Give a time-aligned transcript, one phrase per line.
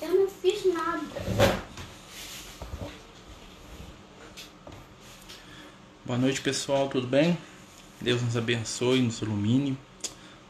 [0.00, 1.02] Eu não fiz nada.
[6.04, 7.36] Boa noite, pessoal, tudo bem?
[8.00, 9.76] Deus nos abençoe, nos ilumine.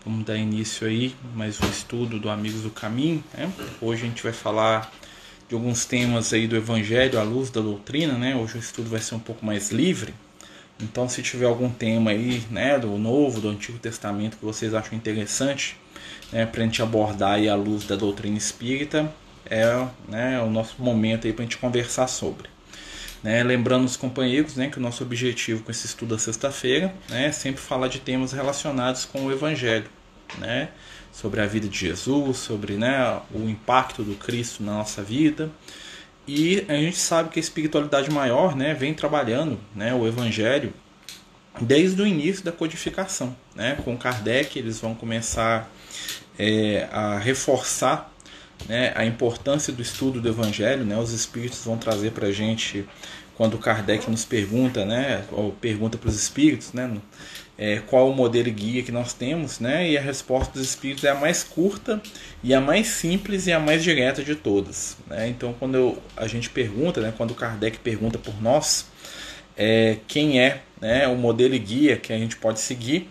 [0.04, 3.24] Vamos dar início aí mais um estudo do Amigos do Caminho.
[3.32, 3.50] Né?
[3.80, 4.92] Hoje a gente vai falar
[5.48, 8.36] de alguns temas aí do Evangelho à luz da doutrina, né?
[8.36, 10.14] Hoje o estudo vai ser um pouco mais livre.
[10.78, 14.96] Então, se tiver algum tema aí, né, do Novo, do Antigo Testamento que vocês acham
[14.96, 15.76] interessante,
[16.30, 19.12] né, para a gente abordar aí à luz da doutrina espírita,
[19.50, 22.48] é né, o nosso momento aí para a gente conversar sobre.
[23.22, 27.26] Né, lembrando os companheiros né, que o nosso objetivo com esse estudo da sexta-feira né,
[27.26, 29.90] é sempre falar de temas relacionados com o Evangelho,
[30.38, 30.68] né,
[31.12, 35.50] sobre a vida de Jesus, sobre né, o impacto do Cristo na nossa vida.
[36.28, 40.72] E a gente sabe que a espiritualidade maior né, vem trabalhando né, o Evangelho
[41.60, 43.34] desde o início da codificação.
[43.54, 43.78] Né?
[43.84, 45.70] Com Kardec, eles vão começar
[46.38, 48.12] é, a reforçar
[48.66, 52.84] né, a importância do estudo do Evangelho, né, os Espíritos vão trazer para a gente,
[53.36, 56.90] quando Kardec nos pergunta, né, ou pergunta para os Espíritos, né,
[57.56, 61.10] é, qual o modelo guia que nós temos, né, e a resposta dos Espíritos é
[61.10, 62.00] a mais curta
[62.42, 64.96] e a mais simples e a mais direta de todas.
[65.06, 65.28] Né?
[65.28, 68.86] Então, quando eu, a gente pergunta, né, quando Kardec pergunta por nós,
[69.56, 73.10] é, quem é né, o modelo guia que a gente pode seguir,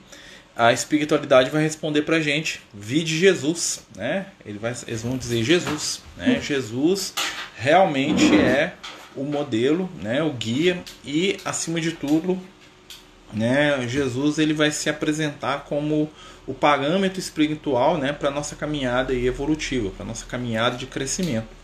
[0.57, 4.25] a espiritualidade vai responder para a gente, vide Jesus, né?
[4.43, 6.41] Ele vai, eles vão dizer Jesus, né?
[6.41, 7.13] Jesus
[7.55, 8.73] realmente é
[9.15, 10.23] o modelo, né?
[10.23, 12.41] O guia e acima de tudo,
[13.31, 13.87] né?
[13.87, 16.09] Jesus ele vai se apresentar como
[16.47, 18.11] o parâmetro espiritual, né?
[18.11, 21.56] Para nossa caminhada evolutiva, para nossa caminhada de crescimento.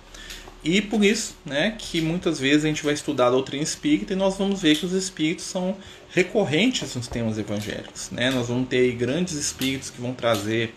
[0.64, 4.16] E por isso, né, que muitas vezes a gente vai estudar a doutrina espírita e
[4.16, 5.76] nós vamos ver que os espíritos são
[6.10, 8.10] recorrentes nos temas evangélicos.
[8.12, 8.32] Né?
[8.32, 10.74] Nós vamos ter grandes espíritos que vão trazer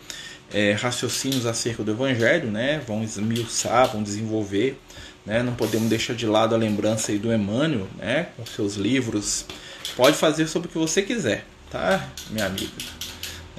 [0.53, 2.83] é, raciocínios acerca do evangelho, né?
[2.85, 4.77] vão esmiuçar, vão desenvolver.
[5.25, 5.43] Né?
[5.43, 8.29] Não podemos deixar de lado a lembrança aí do Emmanuel, né?
[8.37, 9.47] com seus livros.
[9.95, 12.73] Pode fazer sobre o que você quiser, tá, minha amiga?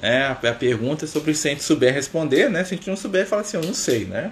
[0.00, 2.62] É, a pergunta é sobre se a gente souber responder, né?
[2.62, 4.30] Se a gente não souber, fala assim, eu não sei, né?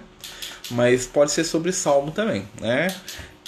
[0.71, 2.89] Mas pode ser sobre Salmo também, né?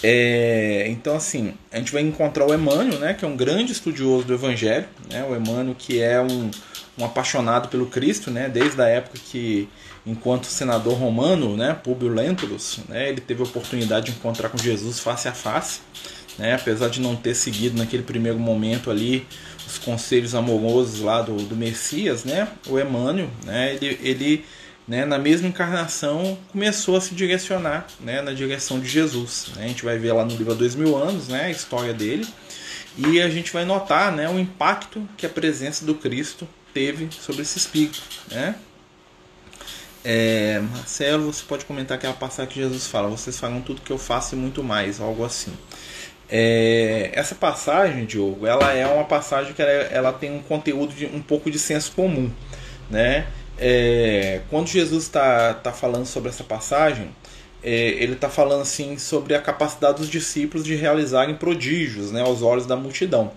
[0.03, 4.25] É, então, assim, a gente vai encontrar o Emmanuel, né, que é um grande estudioso
[4.27, 6.51] do Evangelho, né, o Emmanuel que é um,
[6.97, 9.69] um apaixonado pelo Cristo, né, desde a época que,
[10.07, 15.01] enquanto senador romano, né, Públio Lentulus, né, ele teve a oportunidade de encontrar com Jesus
[15.01, 15.81] face a face,
[16.39, 19.27] né, apesar de não ter seguido naquele primeiro momento ali
[19.67, 24.45] os conselhos amorosos lá do, do Messias, né, o Emmanuel, né, ele, ele
[24.89, 29.51] né, na mesma encarnação, começou a se direcionar né, na direção de Jesus.
[29.55, 29.67] Né?
[29.67, 32.27] A gente vai ver lá no livro há dois mil anos né, a história dele
[32.97, 37.43] e a gente vai notar né, o impacto que a presença do Cristo teve sobre
[37.43, 38.03] esse espírito.
[38.31, 38.55] Né?
[40.03, 43.99] É, Marcelo, você pode comentar aquela passagem que Jesus fala: Vocês falam tudo que eu
[43.99, 45.53] faço e muito mais, algo assim.
[46.31, 51.07] É, essa passagem, Diogo, ela é uma passagem que ela, ela tem um conteúdo de
[51.07, 52.31] um pouco de senso comum,
[52.89, 53.27] né?
[53.59, 57.11] É, quando Jesus está tá falando sobre essa passagem,
[57.63, 62.43] é, ele está falando assim sobre a capacidade dos discípulos de realizarem prodígios né, aos
[62.43, 63.33] olhos da multidão.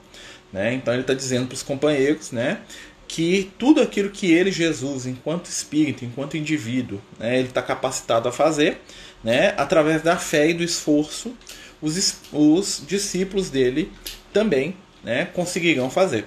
[0.54, 0.74] Né?
[0.74, 2.60] Então ele está dizendo para os companheiros né,
[3.08, 8.32] que tudo aquilo que ele, Jesus, enquanto espírito, enquanto indivíduo, né, ele está capacitado a
[8.32, 8.80] fazer,
[9.24, 11.36] né, através da fé e do esforço,
[11.82, 13.92] os, os discípulos dele
[14.32, 16.26] também né, conseguirão fazer.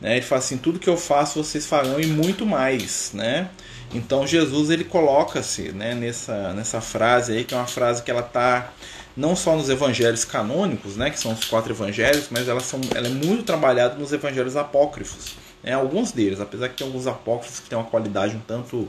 [0.00, 0.16] Né?
[0.16, 3.10] Ele fala assim: tudo que eu faço vocês farão e muito mais.
[3.14, 3.48] Né?
[3.94, 8.20] Então Jesus ele coloca-se né, nessa, nessa frase aí, que é uma frase que ela
[8.20, 8.72] está
[9.16, 13.06] não só nos evangelhos canônicos, né, que são os quatro evangelhos, mas ela, são, ela
[13.06, 15.34] é muito trabalhada nos evangelhos apócrifos.
[15.62, 18.88] Né, alguns deles, apesar que tem alguns apócrifos que têm uma qualidade um tanto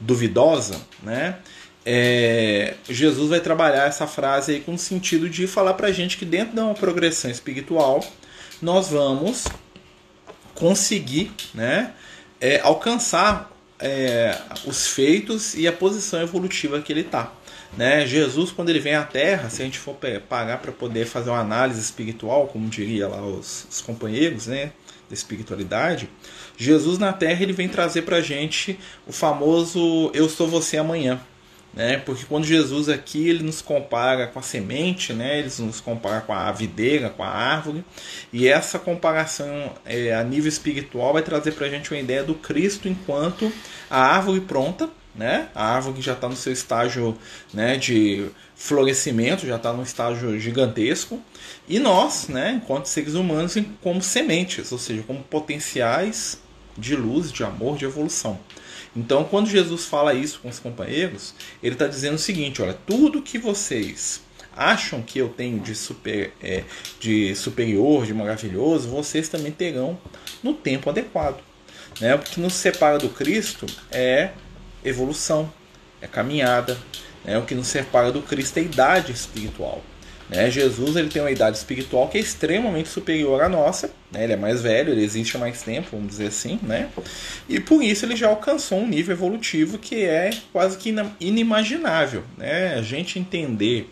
[0.00, 1.36] duvidosa, né,
[1.86, 6.18] é, Jesus vai trabalhar essa frase aí com o sentido de falar para a gente
[6.18, 8.04] que dentro de uma progressão espiritual
[8.60, 9.46] nós vamos
[10.58, 11.92] conseguir né,
[12.40, 14.36] é, alcançar é,
[14.66, 17.32] os feitos e a posição evolutiva que ele está.
[17.76, 18.04] Né?
[18.06, 19.96] Jesus, quando ele vem à Terra, se a gente for
[20.28, 24.72] pagar para poder fazer uma análise espiritual, como diria lá os, os companheiros né,
[25.08, 26.10] da espiritualidade,
[26.56, 31.20] Jesus na Terra ele vem trazer para a gente o famoso Eu sou você amanhã
[31.78, 31.96] né?
[31.96, 35.38] Porque quando Jesus aqui ele nos compara com a semente, né?
[35.38, 37.84] Ele nos compara com a videira, com a árvore,
[38.32, 42.34] e essa comparação é, a nível espiritual vai trazer para a gente uma ideia do
[42.34, 43.52] Cristo enquanto
[43.88, 45.50] a árvore pronta, né?
[45.54, 47.16] A árvore que já está no seu estágio,
[47.54, 47.76] né?
[47.76, 51.22] De florescimento, já está num estágio gigantesco,
[51.68, 52.60] e nós, né?
[52.60, 56.40] Enquanto seres humanos, como sementes, ou seja, como potenciais
[56.76, 58.40] de luz, de amor, de evolução.
[58.98, 63.22] Então, quando Jesus fala isso com os companheiros, ele está dizendo o seguinte: olha, tudo
[63.22, 64.20] que vocês
[64.56, 66.64] acham que eu tenho de, super, é,
[66.98, 69.96] de superior, de maravilhoso, vocês também terão
[70.42, 71.40] no tempo adequado.
[72.00, 72.12] Né?
[72.16, 74.30] O que nos separa do Cristo é
[74.84, 75.52] evolução,
[76.02, 76.76] é caminhada.
[77.24, 77.38] Né?
[77.38, 79.80] O que nos separa do Cristo é idade espiritual.
[80.28, 80.50] Né?
[80.50, 83.90] Jesus ele tem uma idade espiritual que é extremamente superior à nossa.
[84.12, 84.24] Né?
[84.24, 86.58] Ele é mais velho, ele existe há mais tempo, vamos dizer assim.
[86.62, 86.88] Né?
[87.48, 92.22] E por isso ele já alcançou um nível evolutivo que é quase que inimaginável.
[92.36, 92.74] Né?
[92.74, 93.90] A gente entender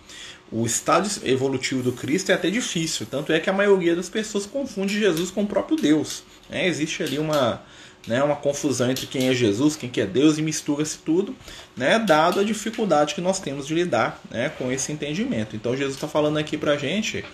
[0.51, 3.07] o estado evolutivo do Cristo é até difícil.
[3.11, 6.23] Tanto é que a maioria das pessoas confunde Jesus com o próprio Deus.
[6.49, 6.67] Né?
[6.67, 7.63] Existe ali uma,
[8.07, 11.35] né, uma confusão entre quem é Jesus, quem que é Deus e mistura-se tudo,
[11.77, 15.57] né, dado a dificuldade que nós temos de lidar né, com esse entendimento.
[15.57, 17.25] Então Jesus está falando aqui para gente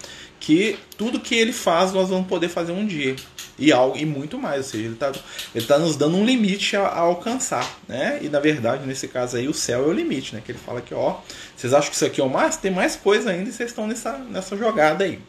[0.41, 3.15] que tudo que ele faz nós vamos poder fazer um dia
[3.59, 5.13] e algo e muito mais, ou seja, ele está
[5.55, 8.19] ele tá nos dando um limite a, a, alcançar, né?
[8.21, 10.43] E na verdade nesse caso aí o céu é o limite, né?
[10.45, 11.19] Que ele fala que ó,
[11.57, 13.87] vocês acham que isso aqui é o mais, tem mais coisa ainda e vocês estão
[13.87, 15.21] nessa nessa jogada aí,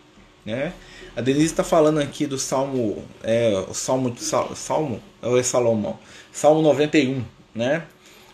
[0.43, 0.73] né?
[1.15, 4.15] A Denise está falando aqui do Salmo, é, o Salmo,
[4.55, 5.99] Salmo, ou é Salomão?
[6.31, 7.23] Salmo 91,
[7.53, 7.85] né?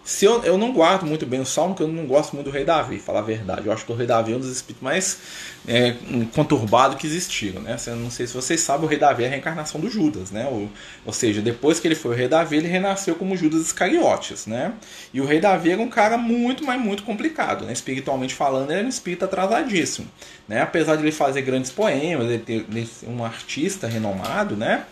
[0.10, 2.52] Se eu, eu não guardo muito bem o Salmo, porque eu não gosto muito do
[2.52, 3.68] rei Davi, falar a verdade.
[3.68, 5.20] Eu acho que o rei Davi é um dos espíritos mais
[5.68, 5.96] é,
[6.34, 7.62] conturbados que existiram.
[7.62, 7.78] Né?
[7.90, 10.32] Não sei se vocês sabem, o rei Davi é a reencarnação do Judas.
[10.32, 10.48] Né?
[10.52, 10.68] Ou,
[11.06, 14.48] ou seja, depois que ele foi o rei Davi, ele renasceu como Judas Iscariotes.
[14.48, 14.74] Né?
[15.14, 17.66] E o rei Davi era um cara muito, mas muito complicado.
[17.66, 17.72] Né?
[17.72, 20.08] Espiritualmente falando, ele era um espírito atrasadíssimo.
[20.48, 20.60] Né?
[20.60, 24.86] Apesar de ele fazer grandes poemas, ele ter ele um artista renomado, né?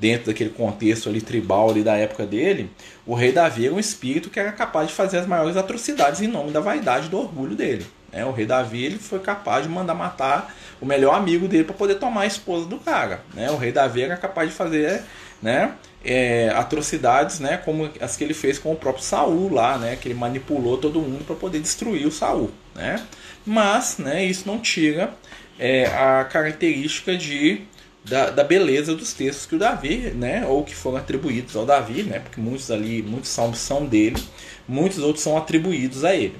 [0.00, 2.70] Dentro daquele contexto ali tribal ali da época dele,
[3.06, 6.26] o rei Davi era um espírito que era capaz de fazer as maiores atrocidades em
[6.26, 7.86] nome da vaidade e do orgulho dele.
[8.10, 8.24] Né?
[8.24, 11.96] O rei Davi ele foi capaz de mandar matar o melhor amigo dele para poder
[11.96, 13.20] tomar a esposa do cara.
[13.34, 13.50] Né?
[13.50, 15.02] O rei Davi era capaz de fazer
[15.42, 19.96] né, é, atrocidades né, como as que ele fez com o próprio Saul lá, né,
[20.00, 22.50] que ele manipulou todo mundo para poder destruir o Saul.
[22.74, 23.04] Né?
[23.44, 25.12] Mas né, isso não tira
[25.58, 27.62] é, a característica de
[28.04, 32.02] da, da, beleza dos textos que o Davi, né, ou que foram atribuídos ao Davi,
[32.02, 34.22] né, porque muitos ali, muitos salmos são dele,
[34.66, 36.36] muitos outros são atribuídos a ele.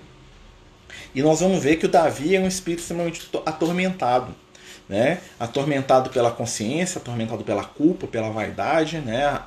[1.14, 4.34] E nós vamos ver que o Davi é um espírito extremamente atormentado,
[4.88, 9.40] né, atormentado pela consciência, atormentado pela culpa, pela vaidade, né,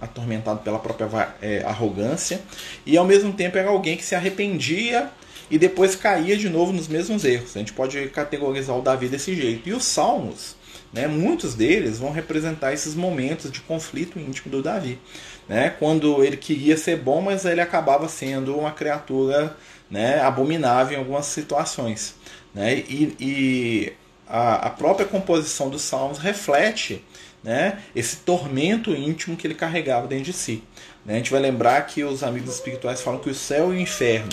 [0.00, 2.40] atormentado pela própria é, arrogância,
[2.84, 5.10] e ao mesmo tempo era alguém que se arrependia
[5.50, 7.56] e depois caía de novo nos mesmos erros.
[7.56, 9.68] A gente pode categorizar o Davi desse jeito.
[9.68, 10.56] E os salmos
[10.96, 11.06] né?
[11.06, 14.98] Muitos deles vão representar esses momentos de conflito íntimo do Davi.
[15.46, 15.68] Né?
[15.78, 19.54] Quando ele queria ser bom, mas ele acabava sendo uma criatura
[19.90, 22.14] né, abominável em algumas situações.
[22.54, 22.76] Né?
[22.88, 23.92] E, e
[24.26, 27.04] a, a, própria composição dos Salmos reflete
[27.44, 30.64] né, esse tormento íntimo que ele carregava dentro de si.
[31.04, 31.14] Né?
[31.14, 34.32] A gente vai lembrar que os amigos espirituais falam que o céu e o inferno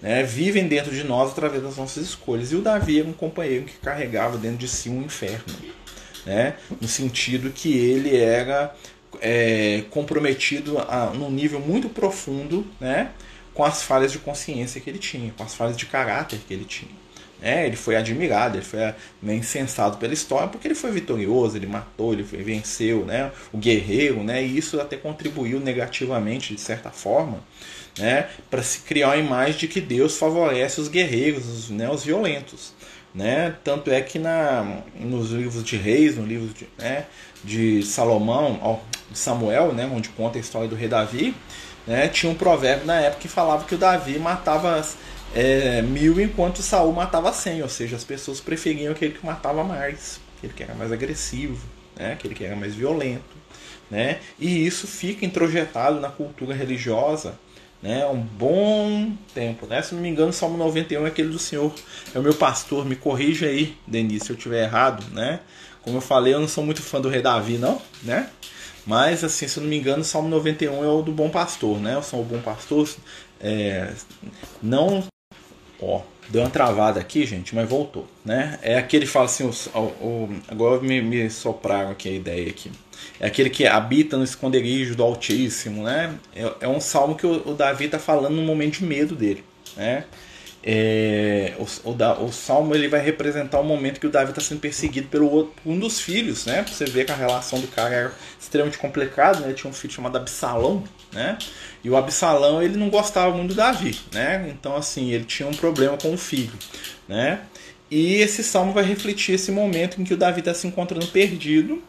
[0.00, 2.52] né, vivem dentro de nós através das nossas escolhas.
[2.52, 5.42] E o Davi era um companheiro que carregava dentro de si um inferno
[6.24, 6.54] né?
[6.80, 8.74] no sentido que ele era
[9.20, 13.10] é, comprometido a, num nível muito profundo né?
[13.52, 16.64] com as falhas de consciência que ele tinha, com as falhas de caráter que ele
[16.64, 17.04] tinha.
[17.42, 18.80] É, ele foi admirado, ele foi
[19.22, 23.58] né, incensado pela história porque ele foi vitorioso, ele matou, ele foi, venceu, né, o
[23.58, 27.44] guerreiro, né, e isso até contribuiu negativamente de certa forma,
[27.98, 32.02] né, para se criar uma imagem de que Deus favorece os guerreiros, os, né, os
[32.02, 32.72] violentos.
[33.14, 33.54] Né?
[33.62, 37.06] Tanto é que na, nos livros de Reis, no livro de, né,
[37.44, 38.78] de Salomão, ó,
[39.08, 41.34] de Samuel, né, onde conta a história do rei Davi,
[41.86, 44.84] né, tinha um provérbio na época que falava que o Davi matava
[45.32, 50.20] é, mil enquanto Saul matava cem, ou seja, as pessoas preferiam aquele que matava mais,
[50.38, 53.44] aquele que era mais agressivo, né, aquele que era mais violento.
[53.90, 54.18] Né?
[54.40, 57.38] E isso fica introjetado na cultura religiosa
[57.84, 59.66] né, um bom tempo.
[59.66, 59.82] Né?
[59.82, 61.70] Se não me engano, o Salmo 91 é aquele do Senhor,
[62.14, 65.40] é o meu pastor, me corrija aí, Denise, se eu estiver errado, né?
[65.82, 68.30] Como eu falei, eu não sou muito fã do rei Davi, não, né?
[68.86, 71.78] Mas, assim, se eu não me engano, o Salmo 91 é o do bom pastor,
[71.78, 71.96] né?
[71.98, 72.88] O Salmo bom pastor,
[73.38, 73.92] é,
[74.62, 75.04] não...
[75.78, 76.00] Ó,
[76.30, 78.58] deu uma travada aqui, gente, mas voltou, né?
[78.62, 82.70] É aquele que fala assim, o, o, agora me, me sopraram aqui a ideia aqui
[83.20, 86.14] é aquele que habita no esconderijo do Altíssimo, né?
[86.34, 89.44] É, é um salmo que o, o Davi está falando no momento de medo dele,
[89.76, 90.04] né?
[90.66, 94.60] É, o, o, o, salmo ele vai representar o momento que o Davi está sendo
[94.60, 96.64] perseguido pelo outro, um dos filhos, né?
[96.66, 99.48] Você ver que a relação do cara era extremamente complicada, né?
[99.48, 101.36] Ele tinha um filho chamado Absalão, né?
[101.84, 104.48] E o Absalão ele não gostava muito do Davi, né?
[104.58, 106.54] Então assim ele tinha um problema com o filho,
[107.06, 107.40] né?
[107.90, 111.82] E esse salmo vai refletir esse momento em que o Davi está se encontrando perdido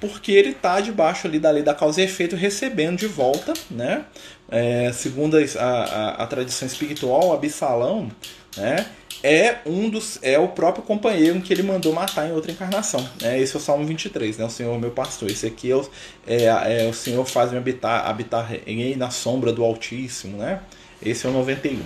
[0.00, 4.04] porque ele está debaixo ali da lei da causa e efeito, recebendo de volta, né?
[4.48, 8.10] É, segundo a, a, a, tradição espiritual, Absalão,
[8.56, 8.86] né?
[9.22, 13.00] É um dos é o próprio companheiro que ele mandou matar em outra encarnação.
[13.20, 13.40] Né?
[13.40, 14.44] Esse é o Salmo 23, né?
[14.44, 15.30] O Senhor meu pastor.
[15.30, 15.88] Esse aqui é o,
[16.26, 18.48] é, é o Senhor faz-me habitar, habitar
[18.96, 20.60] na sombra do Altíssimo, né?
[21.02, 21.80] Esse é o 91.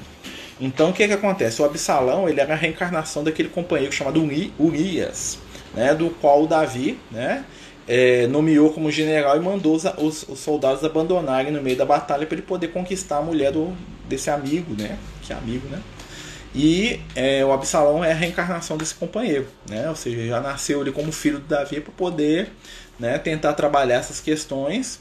[0.61, 1.62] Então o que, que acontece?
[1.62, 4.21] O Absalão ele era a reencarnação daquele companheiro chamado
[4.59, 5.38] Urias,
[5.73, 5.95] né?
[5.95, 7.45] Do qual o Davi, né?
[7.92, 12.25] É, nomeou como general e mandou os, os, os, soldados abandonarem no meio da batalha
[12.25, 13.76] para ele poder conquistar a mulher do,
[14.09, 14.97] desse amigo, né?
[15.23, 15.82] Que é amigo, né?
[16.54, 19.88] E é, o Absalão é a reencarnação desse companheiro, né?
[19.88, 22.52] Ou seja, já nasceu ele como filho de Davi para poder
[22.97, 25.00] né, tentar trabalhar essas questões.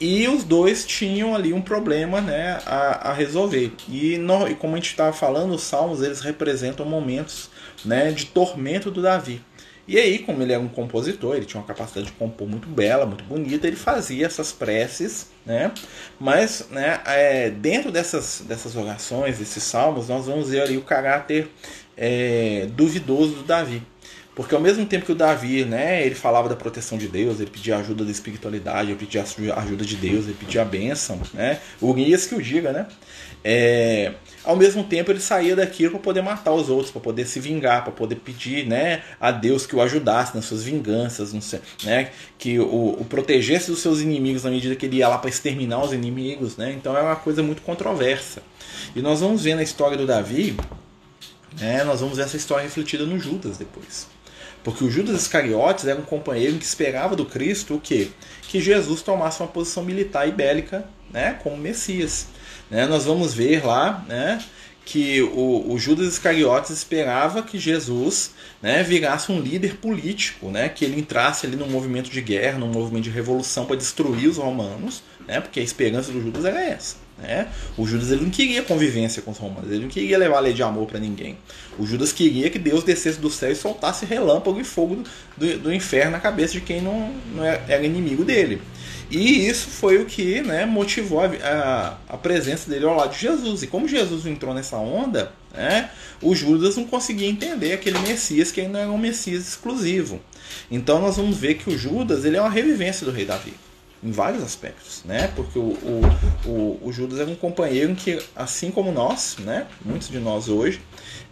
[0.00, 3.72] E os dois tinham ali um problema né, a, a resolver.
[3.88, 7.48] E, no, e como a gente estava falando, os salmos eles representam momentos
[7.84, 9.40] né, de tormento do Davi.
[9.86, 13.04] E aí, como ele era um compositor, ele tinha uma capacidade de compor muito bela,
[13.04, 15.72] muito bonita, ele fazia essas preces, né?
[16.18, 21.50] Mas, né, é, dentro dessas, dessas orações, desses salmos, nós vamos ver ali o caráter
[21.96, 23.82] é, duvidoso do Davi.
[24.34, 27.50] Porque ao mesmo tempo que o Davi, né, ele falava da proteção de Deus, ele
[27.50, 31.60] pedia ajuda da espiritualidade, ele pedia ajuda de Deus, ele pedia a bênção, né?
[31.80, 32.86] Urias que o diga, né?
[33.46, 37.38] É, ao mesmo tempo ele saía daquilo para poder matar os outros, para poder se
[37.38, 41.34] vingar, para poder pedir, né, a Deus que o ajudasse nas suas vinganças,
[41.82, 45.28] né, que o, o protegesse dos seus inimigos na medida que ele ia lá para
[45.28, 46.72] exterminar os inimigos, né?
[46.72, 48.42] Então é uma coisa muito controversa.
[48.96, 50.56] E nós vamos ver na história do Davi,
[51.60, 54.13] né, nós vamos ver essa história refletida no Judas depois.
[54.64, 58.08] Porque o Judas Iscariotes era um companheiro que esperava do Cristo o quê?
[58.48, 62.26] Que Jesus tomasse uma posição militar e bélica né, como Messias.
[62.70, 62.86] Né?
[62.86, 64.42] Nós vamos ver lá né,
[64.84, 70.84] que o, o, Judas Iscariotes esperava que Jesus né, virasse um líder político, né, que
[70.84, 75.02] ele entrasse ali num movimento de guerra, num movimento de revolução para destruir os romanos,
[75.26, 77.03] né, porque a esperança do Judas era essa.
[77.18, 77.48] Né?
[77.76, 80.52] O Judas ele não queria convivência com os romanos, ele não queria levar a lei
[80.52, 81.38] de amor para ninguém.
[81.78, 85.04] O Judas queria que Deus descesse do céu e soltasse relâmpago e fogo
[85.36, 88.60] do, do inferno na cabeça de quem não, não era inimigo dele.
[89.10, 93.20] E isso foi o que né, motivou a, a, a, presença dele ao lado de
[93.20, 93.62] Jesus.
[93.62, 95.90] E como Jesus entrou nessa onda, né,
[96.20, 100.20] o Judas não conseguia entender aquele Messias que ainda era um Messias exclusivo.
[100.70, 103.54] Então nós vamos ver que o Judas ele é uma revivência do rei Davi
[104.04, 105.28] em vários aspectos, né?
[105.34, 106.02] Porque o, o,
[106.44, 109.66] o, o Judas é um companheiro que, assim como nós, né?
[109.82, 110.80] Muitos de nós hoje,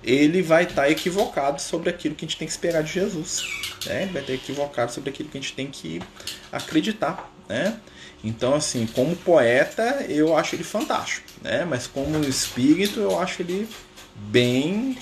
[0.02, 3.44] ele vai estar tá equivocado sobre aquilo que a gente tem que esperar de Jesus,
[3.84, 4.08] né?
[4.10, 6.00] Vai estar equivocado sobre aquilo que a gente tem que
[6.50, 7.78] acreditar, né?
[8.24, 11.66] Então, assim, como poeta, eu acho ele fantástico, né?
[11.68, 13.68] Mas como espírito, eu acho ele
[14.16, 14.96] bem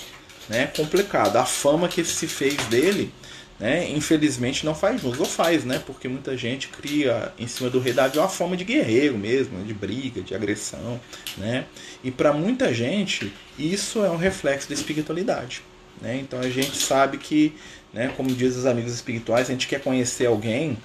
[0.49, 1.37] né, complicado.
[1.37, 3.13] A fama que se fez dele
[3.61, 7.79] né, infelizmente não faz jus, ou faz, né, porque muita gente cria em cima do
[7.79, 10.99] rei Davi uma forma de guerreiro mesmo, né, de briga, de agressão,
[11.37, 11.65] né,
[12.03, 15.61] e para muita gente isso é um reflexo da espiritualidade,
[16.01, 17.53] né, então a gente sabe que,
[17.93, 20.75] né, como diz os amigos espirituais, a gente quer conhecer alguém,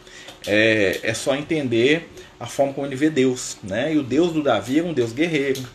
[0.47, 4.42] é, é só entender a forma como ele vê Deus, né, e o Deus do
[4.42, 5.66] Davi é um Deus guerreiro,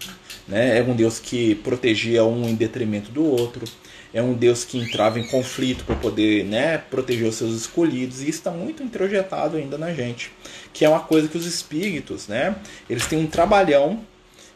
[0.48, 3.66] né, é um Deus que protegia um em detrimento do outro,
[4.14, 8.30] é um Deus que entrava em conflito para poder né, proteger os seus escolhidos, e
[8.30, 10.32] isso está muito introjetado ainda na gente,
[10.74, 12.56] que é uma coisa que os espíritos, né,
[12.90, 14.02] eles têm um trabalhão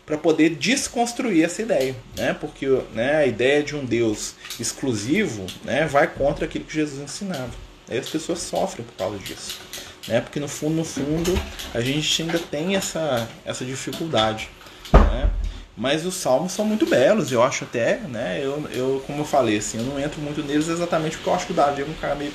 [0.06, 5.86] para poder desconstruir essa ideia, né, porque né, a ideia de um Deus exclusivo né,
[5.86, 7.52] vai contra aquilo que Jesus ensinava.
[7.90, 9.60] Aí as pessoas sofrem por causa disso,
[10.08, 11.32] né, porque no fundo, no fundo,
[11.74, 14.50] a gente ainda tem essa, essa dificuldade.
[14.94, 15.30] Né?
[15.77, 18.39] Mas os salmos são muito belos, eu acho até, né?
[18.41, 21.46] Eu, eu, como eu falei, assim, eu não entro muito neles exatamente porque eu acho
[21.46, 22.32] que o Davi é um cara meio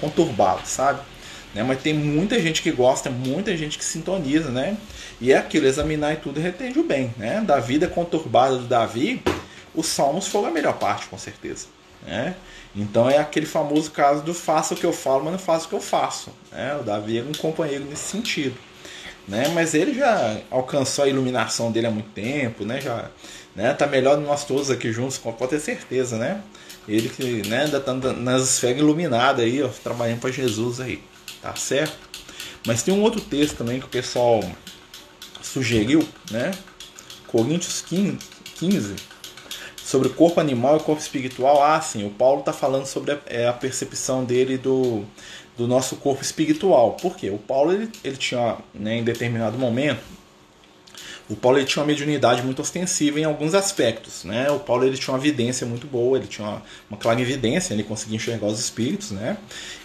[0.00, 1.00] conturbado, sabe?
[1.54, 1.62] Né?
[1.62, 4.78] Mas tem muita gente que gosta, muita gente que sintoniza, né?
[5.20, 7.42] E é aquilo, examinar e tudo retende o bem, né?
[7.42, 9.22] Da vida conturbada do Davi,
[9.74, 11.66] os salmos foram a melhor parte, com certeza.
[12.06, 12.34] Né?
[12.74, 15.68] Então é aquele famoso caso do faça o que eu falo, mas não faça o
[15.68, 16.30] que eu faço.
[16.50, 16.74] Né?
[16.80, 18.56] O Davi é um companheiro nesse sentido
[19.30, 19.48] né?
[19.54, 22.80] Mas ele já alcançou a iluminação dele há muito tempo, né?
[22.80, 23.08] Já,
[23.54, 23.72] né?
[23.72, 26.42] Tá melhor de nós todos aqui juntos, pode ter certeza, né?
[26.88, 27.62] Ele que, né?
[27.62, 31.00] Ainda tá nas esferas iluminadas aí, ó, trabalhando para Jesus aí,
[31.40, 31.96] tá certo?
[32.66, 34.42] Mas tem um outro texto também que o pessoal
[35.40, 36.50] sugeriu, né?
[37.28, 38.18] Coríntios 15,
[38.56, 39.09] 15
[39.90, 41.64] sobre o corpo animal e corpo espiritual.
[41.64, 45.02] Ah, sim, o Paulo está falando sobre a, é, a percepção dele do,
[45.58, 46.92] do nosso corpo espiritual.
[46.92, 47.28] Por quê?
[47.28, 50.00] O Paulo ele, ele tinha, né, em determinado momento,
[51.28, 54.50] o Paulo ele tinha uma mediunidade muito ostensiva em alguns aspectos, né?
[54.50, 57.84] O Paulo ele tinha uma vidência muito boa, ele tinha uma, uma clara evidência, ele
[57.84, 59.36] conseguia enxergar os espíritos, né?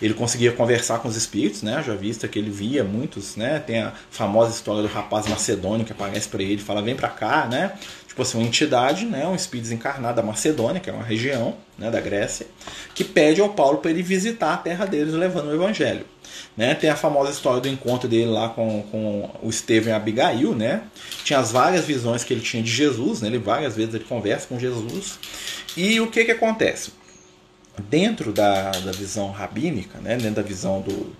[0.01, 1.83] Ele conseguia conversar com os espíritos, né?
[1.85, 3.59] Já vista que ele via muitos, né?
[3.59, 7.45] Tem a famosa história do rapaz macedônio que aparece para ele, fala vem para cá,
[7.45, 7.73] né?
[8.15, 9.27] Tipo assim, uma entidade, né?
[9.27, 11.91] Um espírito desencarnado da Macedônia, que é uma região, né?
[11.91, 12.47] Da Grécia,
[12.93, 16.05] que pede ao Paulo para ele visitar a terra deles levando o evangelho.
[16.55, 16.73] Né?
[16.73, 20.83] Tem a famosa história do encontro dele lá com, com o Estevão e Abigail, né?
[21.25, 23.27] Tinha as várias visões que ele tinha de Jesus, né?
[23.27, 25.19] Ele várias vezes ele conversa com Jesus.
[25.75, 26.93] E o que que acontece?
[27.89, 30.15] Dentro da, da visão rabínica, né?
[30.15, 31.13] dentro da visão do,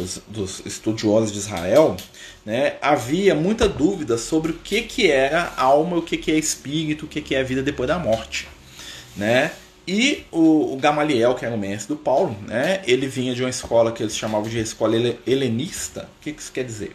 [0.00, 1.96] dos, dos, estudiosos de Israel,
[2.44, 2.76] né?
[2.80, 7.08] havia muita dúvida sobre o que, que era alma, o que, que é espírito, o
[7.08, 8.48] que, que é vida depois da morte.
[9.16, 9.52] Né?
[9.86, 13.50] E o, o, Gamaliel, que era o mestre do Paulo, né, ele vinha de uma
[13.50, 14.94] escola que eles chamavam de escola
[15.26, 16.08] helenista.
[16.18, 16.94] O que isso quer dizer?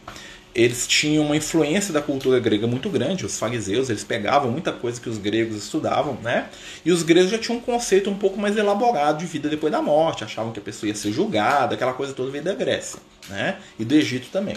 [0.56, 5.02] Eles tinham uma influência da cultura grega muito grande, os fariseus, eles pegavam muita coisa
[5.02, 6.48] que os gregos estudavam, né?
[6.86, 9.82] E os gregos já tinham um conceito um pouco mais elaborado de vida depois da
[9.82, 13.58] morte, achavam que a pessoa ia ser julgada, aquela coisa toda veio da Grécia, né?
[13.78, 14.56] E do Egito também.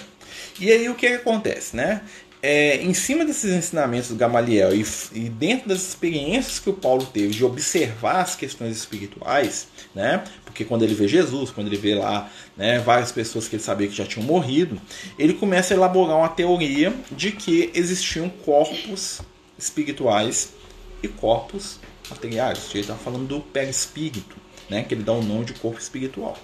[0.60, 2.02] E aí o que, que acontece, né?
[2.42, 7.04] é, em cima desses ensinamentos do Gamaliel e, e, dentro das experiências que o Paulo
[7.06, 10.22] teve de observar as questões espirituais, né?
[10.58, 13.86] Porque quando ele vê Jesus, quando ele vê lá né, várias pessoas que ele sabia
[13.86, 14.76] que já tinham morrido,
[15.16, 19.20] ele começa a elaborar uma teoria de que existiam corpos
[19.56, 20.54] espirituais
[21.00, 21.78] e corpos
[22.10, 22.70] materiais.
[22.72, 24.34] Ele está falando do perispírito,
[24.68, 24.82] né?
[24.82, 26.36] Que ele dá o nome de corpo espiritual.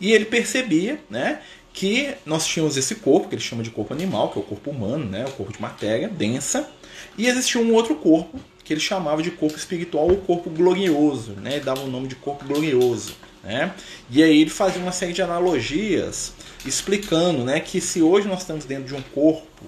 [0.00, 1.40] E ele percebia, né?
[1.72, 4.70] que nós tínhamos esse corpo, que ele chama de corpo animal, que é o corpo
[4.70, 6.68] humano, né, o corpo de matéria densa,
[7.16, 11.52] e existia um outro corpo que ele chamava de corpo espiritual ou corpo glorioso, né,
[11.52, 13.14] ele dava o nome de corpo glorioso.
[13.48, 13.72] Né?
[14.10, 16.34] E aí ele fazia uma série de analogias
[16.66, 19.64] explicando né, que se hoje nós estamos dentro de um corpo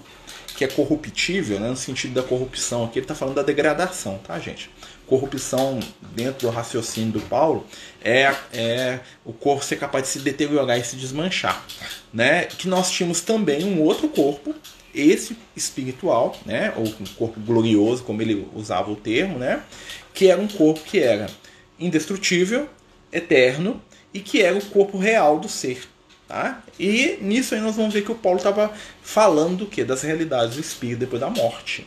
[0.55, 4.37] que é corruptível, né, no sentido da corrupção, aqui ele está falando da degradação, tá,
[4.37, 4.69] gente?
[5.07, 5.79] corrupção
[6.15, 7.65] dentro do raciocínio do Paulo
[8.01, 11.65] é, é o corpo ser capaz de se deteriorar e se desmanchar.
[12.13, 12.45] Né?
[12.45, 14.55] Que nós tínhamos também um outro corpo,
[14.95, 16.71] esse espiritual, né?
[16.77, 19.61] ou um corpo glorioso, como ele usava o termo, né?
[20.13, 21.27] que era um corpo que era
[21.77, 22.69] indestrutível,
[23.11, 23.81] eterno
[24.13, 25.87] e que era o corpo real do ser.
[26.27, 26.63] Tá?
[26.79, 28.71] E nisso aí nós vamos ver que o Paulo estava
[29.01, 29.83] falando do que?
[29.83, 31.85] Das realidades do espírito depois da morte.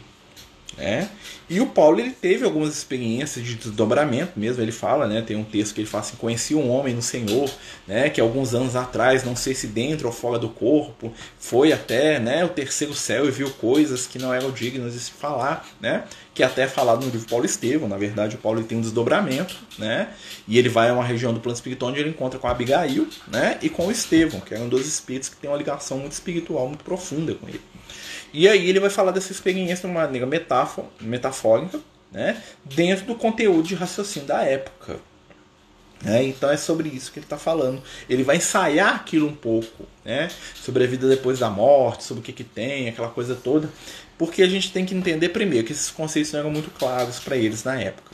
[0.76, 1.08] Né?
[1.48, 5.44] E o Paulo ele teve algumas experiências de desdobramento mesmo, ele fala, né, tem um
[5.44, 7.50] texto que ele fala assim, conheci um homem no Senhor,
[7.86, 12.18] né, que alguns anos atrás, não sei se dentro ou fora do corpo, foi até,
[12.18, 16.04] né, o terceiro céu e viu coisas que não eram dignas de se falar, né,
[16.32, 19.54] que é até falado no livro Paulo Estevão, na verdade o Paulo tem um desdobramento,
[19.78, 20.08] né,
[20.48, 23.58] e ele vai a uma região do plano espiritual onde ele encontra com Abigail, né,
[23.60, 26.82] e com o Estevão, que eram dois espíritos que têm uma ligação muito espiritual, muito
[26.82, 27.60] profunda com ele.
[28.34, 31.78] E aí ele vai falar dessa experiência de uma maneira metafórica,
[32.10, 34.98] né, dentro do conteúdo de raciocínio da época.
[36.04, 37.80] É, então é sobre isso que ele está falando.
[38.10, 42.24] Ele vai ensaiar aquilo um pouco, né, sobre a vida depois da morte, sobre o
[42.24, 43.70] que, que tem, aquela coisa toda,
[44.18, 47.36] porque a gente tem que entender primeiro que esses conceitos não eram muito claros para
[47.36, 48.10] eles na época.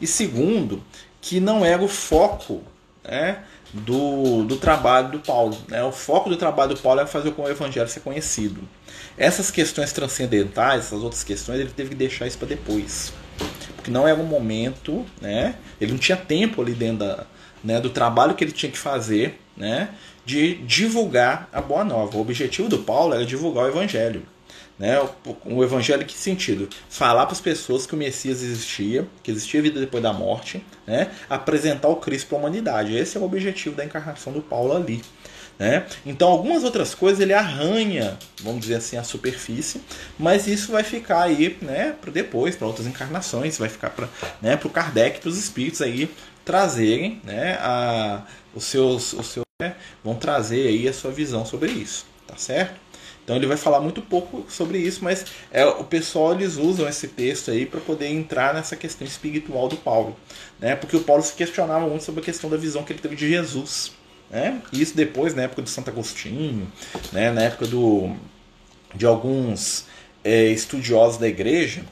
[0.00, 0.82] E segundo,
[1.20, 2.62] que não era o foco
[3.04, 5.58] né, do, do trabalho do Paulo.
[5.68, 5.82] Né?
[5.84, 8.66] O foco do trabalho do Paulo é fazer o evangelho ser conhecido.
[9.18, 13.12] Essas questões transcendentais, essas outras questões, ele teve que deixar isso para depois.
[13.74, 15.56] Porque não era um momento, né?
[15.80, 17.26] ele não tinha tempo ali dentro da,
[17.62, 19.90] né, do trabalho que ele tinha que fazer né,
[20.24, 22.16] de divulgar a Boa Nova.
[22.16, 24.22] O objetivo do Paulo era divulgar o evangelho.
[24.78, 25.00] Né?
[25.00, 26.68] O, o evangelho em que sentido?
[26.88, 31.10] Falar para as pessoas que o Messias existia, que existia vida depois da morte, né?
[31.28, 32.96] apresentar o Cristo para a humanidade.
[32.96, 35.02] Esse é o objetivo da encarnação do Paulo ali.
[35.58, 35.84] Né?
[36.06, 39.80] Então, algumas outras coisas ele arranha, vamos dizer assim, a superfície,
[40.16, 44.08] mas isso vai ficar aí né, para depois, para outras encarnações, vai ficar para
[44.40, 46.08] né, o Kardec, para os espíritos aí
[46.44, 48.22] trazerem né, a,
[48.54, 52.78] os seus, os seus né, vão trazer aí a sua visão sobre isso, tá certo?
[53.24, 57.08] Então ele vai falar muito pouco sobre isso, mas é, o pessoal eles usam esse
[57.08, 60.16] texto aí para poder entrar nessa questão espiritual do Paulo,
[60.58, 60.74] né?
[60.74, 63.28] Porque o Paulo se questionava muito sobre a questão da visão que ele teve de
[63.28, 63.92] Jesus,
[64.30, 64.60] né?
[64.72, 66.70] Isso depois na época do Santo Agostinho,
[67.12, 67.30] né?
[67.30, 68.14] Na época do
[68.94, 69.84] de alguns
[70.24, 71.82] é, estudiosos da igreja,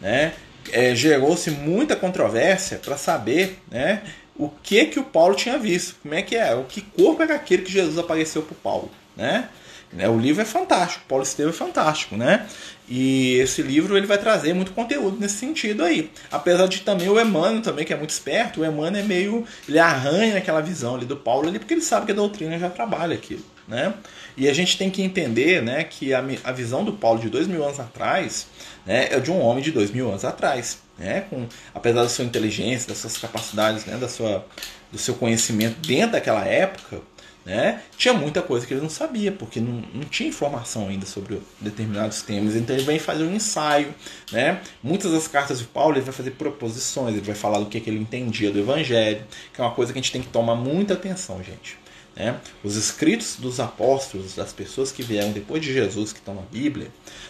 [0.00, 0.32] né?
[0.72, 4.02] É, gerou-se muita controvérsia para saber, né?
[4.34, 7.34] O que que o Paulo tinha visto, como é que é, o que corpo era
[7.36, 9.48] aquele que Jesus apareceu para Paulo, né?
[9.92, 10.08] Né?
[10.08, 12.46] O livro é fantástico, Paulo Estevam é fantástico, né?
[12.88, 16.10] E esse livro ele vai trazer muito conteúdo nesse sentido aí.
[16.30, 19.44] Apesar de também o Emmanuel também, que é muito esperto, o Emmanuel é meio.
[19.68, 22.70] ele arranha aquela visão ali do Paulo ali, porque ele sabe que a doutrina já
[22.70, 23.42] trabalha aquilo.
[23.66, 23.94] né?
[24.36, 27.48] E a gente tem que entender né, que a, a visão do Paulo de dois
[27.48, 28.46] mil anos atrás
[28.84, 30.78] né, é de um homem de dois mil anos atrás.
[30.98, 34.46] Né, com, apesar da sua inteligência, das suas capacidades, né, da sua,
[34.90, 37.02] do seu conhecimento dentro daquela época,
[37.46, 41.40] né, tinha muita coisa que ele não sabia, porque não, não tinha informação ainda sobre
[41.60, 42.56] determinados temas.
[42.56, 43.94] Então ele vem fazer um ensaio.
[44.32, 44.60] Né?
[44.82, 47.88] Muitas das cartas de Paulo ele vai fazer proposições, ele vai falar do que, que
[47.88, 50.94] ele entendia do Evangelho, que é uma coisa que a gente tem que tomar muita
[50.94, 51.78] atenção, gente.
[52.16, 52.40] Né?
[52.64, 56.88] Os escritos dos apóstolos, das pessoas que vieram depois de Jesus, que estão na Bíblia,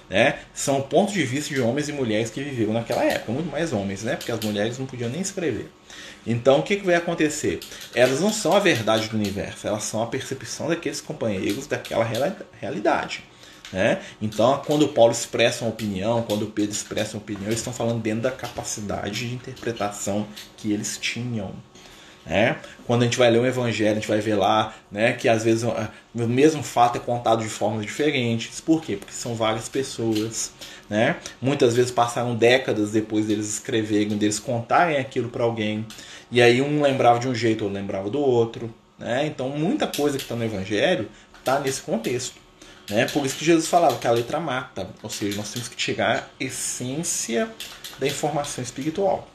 [0.09, 3.72] né, são pontos de vista de homens e mulheres que viveram naquela época, muito mais
[3.72, 5.68] homens, né, porque as mulheres não podiam nem escrever.
[6.25, 7.61] Então, o que, que vai acontecer?
[7.94, 12.05] Elas não são a verdade do universo, elas são a percepção daqueles companheiros daquela
[12.61, 13.25] realidade.
[13.72, 14.01] Né?
[14.22, 18.22] Então, quando Paulo expressa uma opinião, quando Pedro expressa uma opinião, eles estão falando dentro
[18.22, 21.53] da capacidade de interpretação que eles tinham.
[22.26, 22.56] Né?
[22.86, 25.44] Quando a gente vai ler um evangelho, a gente vai ver lá né, que às
[25.44, 28.60] vezes o mesmo fato é contado de formas diferentes.
[28.60, 28.96] Por quê?
[28.96, 30.52] Porque são várias pessoas.
[30.90, 31.16] Né?
[31.40, 35.86] Muitas vezes passaram décadas depois deles escreverem, deles contarem aquilo para alguém.
[36.30, 38.74] E aí um lembrava de um jeito, outro lembrava do outro.
[38.98, 39.26] Né?
[39.26, 41.08] Então muita coisa que está no evangelho
[41.38, 42.40] está nesse contexto.
[42.90, 43.06] Né?
[43.06, 44.88] Por isso que Jesus falava que a letra mata.
[45.00, 47.48] Ou seja, nós temos que tirar a essência
[48.00, 49.28] da informação espiritual.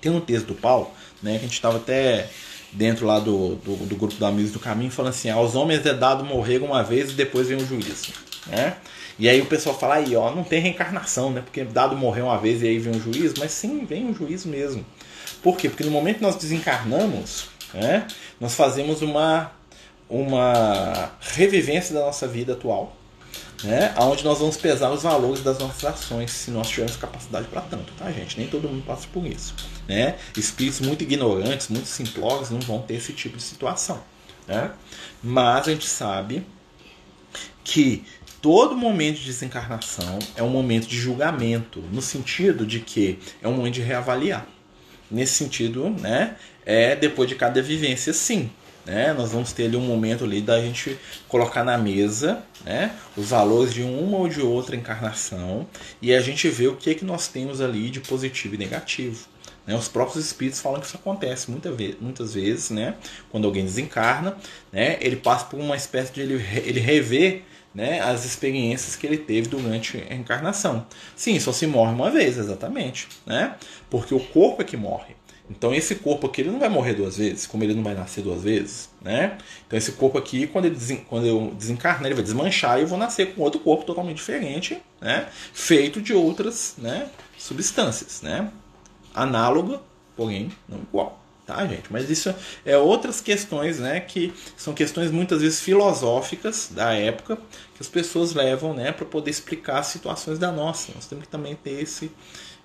[0.00, 0.90] Tem um texto do Paulo
[1.22, 1.32] né?
[1.32, 2.28] Que a gente estava até
[2.72, 5.94] dentro lá do, do, do, grupo do Amigos do Caminho, falando assim, aos homens é
[5.94, 8.12] dado morrer uma vez e depois vem o juízo,
[8.46, 8.76] né?
[9.18, 11.40] E aí o pessoal fala aí, ó, não tem reencarnação, né?
[11.40, 14.48] Porque dado morrer uma vez e aí vem o juízo, mas sim, vem o juízo
[14.48, 14.84] mesmo.
[15.42, 15.68] Por quê?
[15.68, 18.06] Porque no momento que nós desencarnamos, né,
[18.40, 19.50] nós fazemos uma,
[20.08, 22.96] uma revivência da nossa vida atual,
[23.62, 23.94] né?
[23.98, 27.92] Onde nós vamos pesar os valores das nossas ações, se nós tivermos capacidade para tanto,
[27.94, 28.38] tá, gente?
[28.38, 29.54] Nem todo mundo passa por isso.
[29.88, 30.16] Né?
[30.36, 34.00] Espíritos muito ignorantes, muito simplórios, não vão ter esse tipo de situação.
[34.46, 34.70] Né?
[35.22, 36.46] Mas a gente sabe
[37.64, 38.04] que
[38.40, 43.52] todo momento de desencarnação é um momento de julgamento, no sentido de que é um
[43.52, 44.46] momento de reavaliar.
[45.10, 48.50] Nesse sentido, né, é depois de cada vivência, sim.
[48.88, 49.12] Né?
[49.12, 50.98] Nós vamos ter ali um momento ali da gente
[51.28, 55.66] colocar na mesa né, os valores de uma ou de outra encarnação
[56.00, 59.26] e a gente ver o que, é que nós temos ali de positivo e negativo.
[59.66, 59.76] Né?
[59.76, 62.94] Os próprios espíritos falam que isso acontece muita vez, muitas vezes, né?
[63.30, 64.34] quando alguém desencarna,
[64.72, 64.96] né?
[65.02, 67.42] ele passa por uma espécie de ele, ele rever
[67.74, 70.86] né, as experiências que ele teve durante a encarnação.
[71.14, 73.54] Sim, só se morre uma vez, exatamente, né?
[73.90, 75.17] Porque o corpo é que morre.
[75.50, 78.22] Então esse corpo aqui ele não vai morrer duas vezes, como ele não vai nascer
[78.22, 79.38] duas vezes, né?
[79.66, 82.86] Então esse corpo aqui, quando, ele desen, quando eu desencarnar, ele vai desmanchar e eu
[82.86, 85.28] vou nascer com outro corpo totalmente diferente, né?
[85.52, 87.08] Feito de outras, né?
[87.38, 88.50] Substâncias, né?
[89.14, 89.80] Análoga,
[90.14, 91.90] porém não igual, tá, gente?
[91.90, 92.34] Mas isso
[92.64, 94.00] é outras questões, né?
[94.00, 97.36] Que são questões muitas vezes filosóficas da época
[97.74, 98.92] que as pessoas levam, né?
[98.92, 100.92] Para poder explicar situações da nossa.
[100.94, 102.10] Nós temos que também ter esse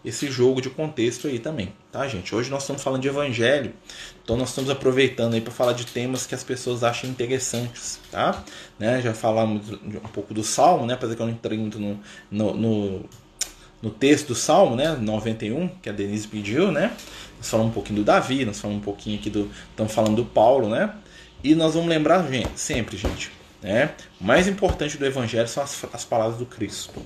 [0.04, 2.36] esse jogo de contexto aí também, tá, gente?
[2.36, 3.74] Hoje nós estamos falando de evangelho,
[4.22, 8.44] então nós estamos aproveitando aí para falar de temas que as pessoas acham interessantes, tá?
[8.78, 9.02] Né?
[9.02, 10.96] Já falamos um pouco do Salmo, né?
[10.96, 13.06] Apesar que eu não entrei muito no, no, no,
[13.82, 14.92] no texto do Salmo, né?
[14.92, 16.92] 91, que a Denise pediu, né?
[17.38, 19.50] Nós falamos um pouquinho do Davi, nós falamos um pouquinho aqui do.
[19.70, 20.94] Estamos falando do Paulo, né?
[21.42, 23.94] E nós vamos lembrar gente, sempre, gente, né?
[24.20, 27.02] O mais importante do evangelho são as, as palavras do Cristo.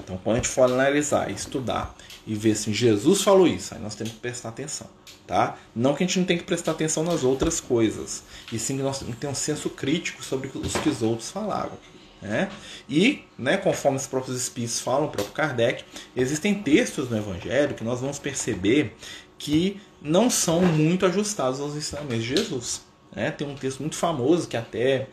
[0.00, 1.94] Então, quando a gente for analisar, estudar
[2.26, 4.86] e ver se Jesus falou isso, aí nós temos que prestar atenção,
[5.26, 5.56] tá?
[5.74, 8.22] Não que a gente não tem que prestar atenção nas outras coisas,
[8.52, 11.30] e sim que nós temos que ter um senso crítico sobre os que os outros
[11.30, 11.72] falaram.
[12.20, 12.50] Né?
[12.88, 15.84] E, né, conforme os próprios espíritos falam, o próprio Kardec,
[16.16, 18.96] existem textos no Evangelho que nós vamos perceber
[19.38, 22.82] que não são muito ajustados aos ensinamentos de Jesus.
[23.14, 23.30] Né?
[23.30, 25.08] Tem um texto muito famoso que até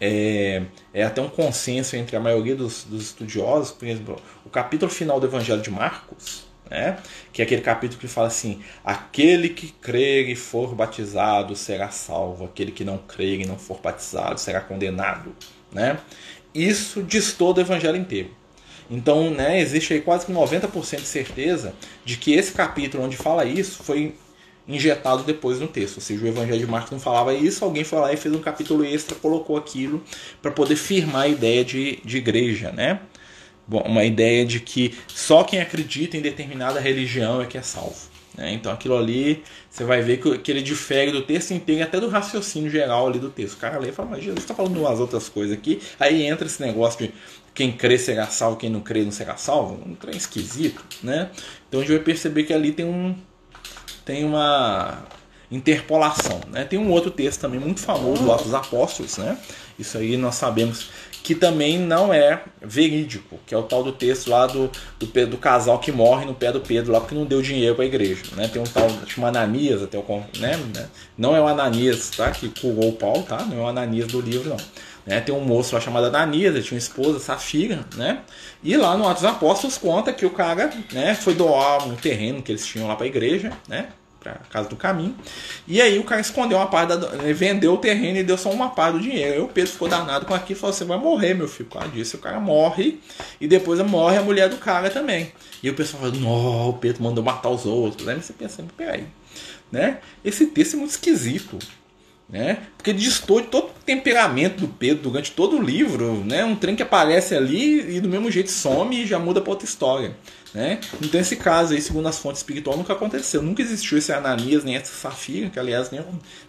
[0.00, 4.90] é, é até um consenso entre a maioria dos, dos, estudiosos, por exemplo, o capítulo
[4.90, 6.98] final do Evangelho de Marcos, né,
[7.32, 12.46] que é aquele capítulo que fala assim: aquele que crer e for batizado será salvo,
[12.46, 15.34] aquele que não crer e não for batizado será condenado.
[15.72, 15.98] Né?
[16.54, 18.30] Isso diz todo o Evangelho inteiro.
[18.90, 23.44] Então, né, existe aí quase que 90% de certeza de que esse capítulo onde fala
[23.44, 24.14] isso foi
[24.66, 25.96] injetado depois no texto.
[25.96, 28.40] Ou seja, o Evangelho de Marcos não falava isso, alguém foi lá e fez um
[28.40, 30.02] capítulo extra, colocou aquilo
[30.40, 33.00] para poder firmar a ideia de, de igreja, né?
[33.66, 38.14] Bom, uma ideia de que só quem acredita em determinada religião é que é salvo.
[38.36, 38.52] Né?
[38.52, 42.08] Então aquilo ali, você vai ver que, que ele difere do texto inteiro até do
[42.08, 43.54] raciocínio geral ali do texto.
[43.54, 45.80] O cara lê e fala, mas Jesus está falando umas outras coisas aqui.
[45.98, 47.14] Aí entra esse negócio de
[47.54, 49.80] quem crê será salvo, quem não crê não será salvo.
[49.86, 51.30] Um trem esquisito, né?
[51.68, 53.14] Então a gente vai perceber que ali tem um,
[54.04, 55.04] tem uma
[55.50, 56.40] interpolação.
[56.50, 56.64] Né?
[56.64, 59.38] Tem um outro texto também muito famoso, Atos dos Apóstolos, né?
[59.78, 60.88] Isso aí nós sabemos
[61.24, 65.38] que também não é verídico, que é o tal do texto lá do, do, do
[65.38, 68.22] casal que morre no pé do Pedro, lá porque não deu dinheiro para a igreja.
[68.36, 68.46] Né?
[68.46, 70.04] Tem um tal, chama Ananias, até o,
[70.38, 70.60] né?
[71.16, 72.30] não é o Ananias tá?
[72.30, 73.42] que curou o Paulo, tá?
[73.46, 74.58] não é o Ananias do livro, não.
[75.06, 75.20] Né?
[75.20, 78.20] Tem um moço lá chamado Ananias, ele tinha uma esposa, Safira, né?
[78.62, 82.42] E lá no Atos dos Apóstolos conta que o cara né, foi doar um terreno
[82.42, 83.88] que eles tinham lá para a igreja, né?
[84.24, 85.14] para casa do caminho.
[85.68, 88.70] E aí o cara escondeu uma parte, da, vendeu o terreno e deu só uma
[88.70, 89.34] parte do dinheiro.
[89.34, 91.68] Aí o Pedro ficou danado com aquilo e falou: Você vai morrer, meu filho.
[91.68, 92.98] Por causa disso, o cara morre
[93.38, 95.30] e depois morre a mulher do cara também.
[95.62, 98.08] E o pessoal fala: Não, o Pedro mandou matar os outros.
[98.08, 99.06] Aí você pensa: Peraí,
[99.70, 99.98] né?
[100.24, 101.58] Esse texto é muito esquisito.
[102.26, 102.58] Né?
[102.84, 106.44] Porque distor de todo o temperamento do Pedro durante todo o livro, né?
[106.44, 109.64] Um trem que aparece ali e do mesmo jeito some e já muda para outra
[109.64, 110.14] história.
[110.54, 110.78] Né?
[111.02, 113.42] Então esse caso aí, segundo as fontes espirituais, nunca aconteceu.
[113.42, 116.00] Nunca existiu esse Ananias nem essa Safira, que aliás nem,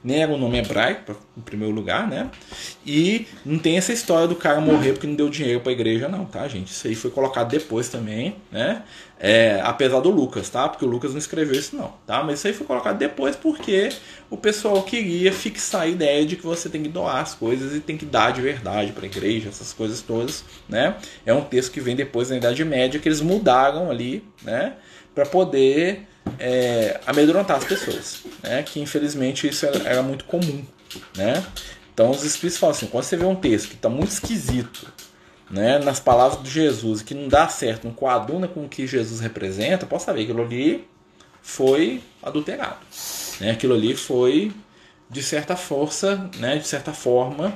[0.04, 2.30] nem era o nome hebraico, em primeiro lugar, né?
[2.86, 6.08] E não tem essa história do cara morrer porque não deu dinheiro para a igreja,
[6.08, 6.68] não, tá, gente?
[6.68, 8.84] Isso aí foi colocado depois também, né?
[9.20, 10.70] É, apesar do Lucas, tá?
[10.70, 12.22] Porque o Lucas não escreveu isso, não, tá?
[12.22, 13.90] Mas isso aí foi colocado depois porque
[14.30, 17.80] o pessoal queria fixar a ideia de que você tem que doar as coisas e
[17.80, 20.96] tem que dar de verdade para a igreja, essas coisas todas, né?
[21.26, 24.74] É um texto que vem depois da Idade Média que eles mudaram ali, né?
[25.14, 26.08] Para poder
[26.40, 28.64] é, amedrontar as pessoas, né?
[28.64, 30.64] Que infelizmente isso era, era muito comum,
[31.16, 31.44] né?
[31.94, 34.86] Então os espíritos falam assim: quando você vê um texto que está muito esquisito,
[35.50, 39.20] né, nas palavras de Jesus, que não dá certo, não coaduna com o que Jesus
[39.20, 40.88] representa, posso saber que aquilo ali
[41.42, 42.80] foi adulterado.
[43.40, 43.52] Né?
[43.52, 44.52] Aquilo ali foi,
[45.10, 47.54] de certa força, né, de certa forma,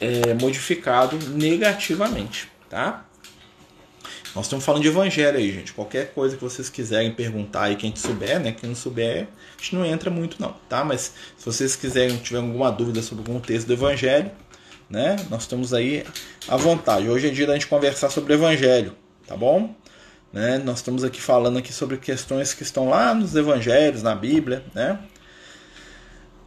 [0.00, 2.50] é, modificado negativamente.
[2.68, 3.04] Tá?
[4.34, 5.74] Nós estamos falando de evangelho aí, gente.
[5.74, 8.52] Qualquer coisa que vocês quiserem perguntar aí, quem souber, né?
[8.52, 9.28] Quem não souber,
[9.58, 10.82] a gente não entra muito não, tá?
[10.82, 14.30] Mas se vocês quiserem, tiverem alguma dúvida sobre algum texto do evangelho,
[14.88, 15.16] né?
[15.28, 16.04] Nós estamos aí
[16.48, 17.10] à vontade.
[17.10, 19.74] Hoje é dia da gente conversar sobre o evangelho, tá bom?
[20.32, 20.56] Né?
[20.64, 24.98] Nós estamos aqui falando aqui sobre questões que estão lá nos evangelhos, na Bíblia, né?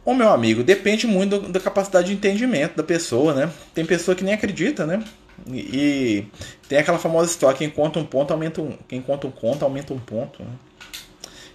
[0.06, 3.52] Ô meu amigo, depende muito da capacidade de entendimento da pessoa, né?
[3.74, 5.02] Tem pessoa que nem acredita, né?
[5.48, 6.24] E,
[6.68, 9.92] tem aquela famosa história, quem conta um ponto aumenta um, quem conta um conto aumenta
[9.92, 10.50] um ponto, né?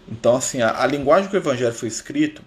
[0.06, 2.42] Então assim, a, a linguagem que o evangelho foi escrito,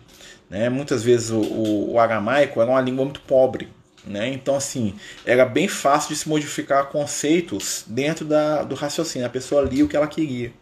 [0.50, 0.68] né?
[0.68, 3.70] Muitas vezes o, o, o aramaico era uma língua muito pobre,
[4.06, 4.28] né?
[4.28, 9.26] Então, assim, era bem fácil de se modificar conceitos dentro da, do raciocínio.
[9.26, 10.52] A pessoa lia o que ela queria.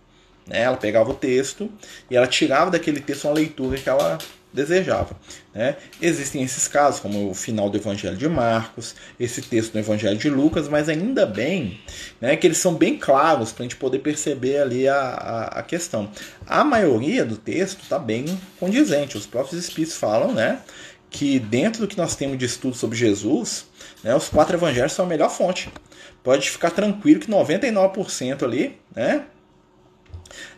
[0.46, 0.62] Né?
[0.62, 1.68] Ela pegava o texto
[2.08, 4.18] e ela tirava daquele texto uma leitura que ela
[4.52, 5.16] desejava.
[5.54, 5.76] Né?
[6.00, 10.28] Existem esses casos, como o final do Evangelho de Marcos, esse texto do Evangelho de
[10.28, 11.80] Lucas, mas ainda bem
[12.20, 15.62] né, que eles são bem claros para a gente poder perceber ali a, a, a
[15.62, 16.10] questão.
[16.46, 18.24] A maioria do texto está bem
[18.58, 19.16] condizente.
[19.16, 20.60] Os próprios Espíritos falam né,
[21.10, 23.66] que dentro do que nós temos de estudo sobre Jesus,
[24.02, 25.70] né, os quatro evangelhos são a melhor fonte.
[26.22, 29.24] Pode ficar tranquilo que 99% ali, né?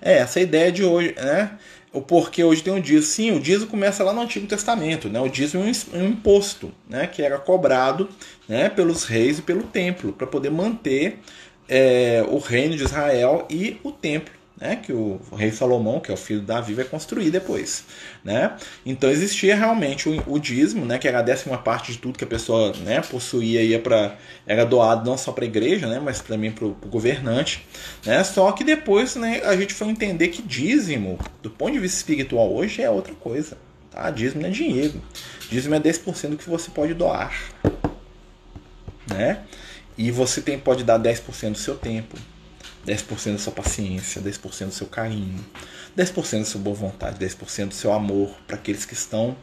[0.00, 1.58] É essa ideia de hoje, né?
[1.94, 3.02] O porquê hoje tem um dízimo.
[3.02, 5.20] Sim, o dízimo começa lá no Antigo Testamento, né?
[5.20, 7.06] O dízimo é um imposto, né?
[7.06, 8.08] Que era cobrado,
[8.48, 8.68] né?
[8.68, 11.20] Pelos reis e pelo templo para poder manter
[11.68, 16.14] é, o reino de Israel e o templo né, que o rei Salomão, que é
[16.14, 17.84] o filho de Davi, vai construir depois.
[18.24, 18.56] Né?
[18.86, 22.24] Então existia realmente o, o dízimo, né, que era a décima parte de tudo que
[22.24, 26.20] a pessoa né, possuía, ia pra, era doado não só para a igreja, né, mas
[26.20, 27.66] também para o governante.
[28.06, 28.24] Né?
[28.24, 32.50] Só que depois né, a gente foi entender que dízimo, do ponto de vista espiritual
[32.50, 33.58] hoje, é outra coisa.
[33.90, 34.10] Tá?
[34.10, 34.94] Dízimo não é dinheiro.
[35.50, 37.38] Dízimo é 10% do que você pode doar.
[39.10, 39.40] Né?
[39.98, 42.16] E você tem, pode dar 10% do seu tempo,
[42.86, 45.44] 10% da sua paciência, 10% do seu carinho,
[45.96, 49.36] 10% da sua boa vontade, 10% do seu amor para aqueles que estão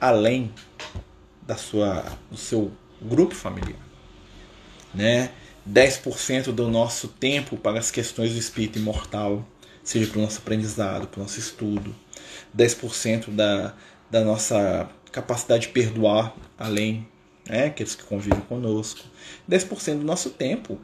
[0.00, 0.52] além
[1.46, 3.80] da sua, do seu grupo familiar.
[4.94, 5.30] Né?
[5.68, 9.46] 10% do nosso tempo para as questões do espírito imortal,
[9.82, 11.94] seja para o nosso aprendizado, para o nosso estudo.
[12.56, 13.74] 10% da,
[14.10, 17.06] da nossa capacidade de perdoar além,
[17.46, 17.66] né?
[17.66, 19.00] aqueles que convivem conosco.
[19.48, 20.78] 10% do nosso tempo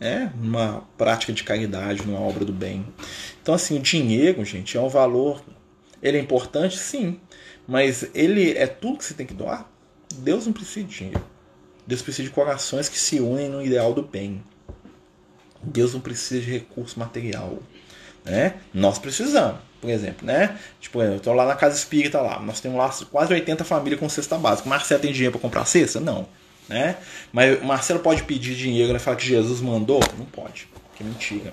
[0.00, 2.86] né, numa prática de caridade, numa obra do bem.
[3.42, 5.44] Então, assim, o dinheiro, gente, é um valor.
[6.02, 7.20] Ele é importante, sim,
[7.68, 9.70] mas ele é tudo que você tem que doar.
[10.16, 11.24] Deus não precisa de dinheiro.
[11.86, 14.42] Deus precisa de corações que se unem no ideal do bem.
[15.62, 17.58] Deus não precisa de recurso material.
[18.24, 18.54] Né?
[18.72, 20.58] Nós precisamos, por exemplo, né?
[20.80, 24.08] Tipo, eu estou lá na casa espírita lá, nós temos lá quase 80 famílias com
[24.08, 24.68] cesta básica.
[24.68, 26.00] Marcelo tem dinheiro para comprar cesta?
[26.00, 26.26] Não.
[26.70, 26.96] Né?
[27.32, 30.00] Mas o Marcelo pode pedir dinheiro e falar que Jesus mandou?
[30.16, 31.52] Não pode, que mentira.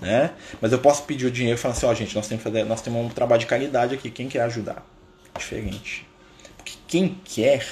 [0.00, 0.30] Né?
[0.60, 2.64] Mas eu posso pedir o dinheiro e falar assim, ó, oh, gente, nós temos, fazer,
[2.64, 4.82] nós temos um trabalho de caridade aqui, quem quer ajudar?
[5.38, 6.06] diferente.
[6.56, 7.66] Porque quem quer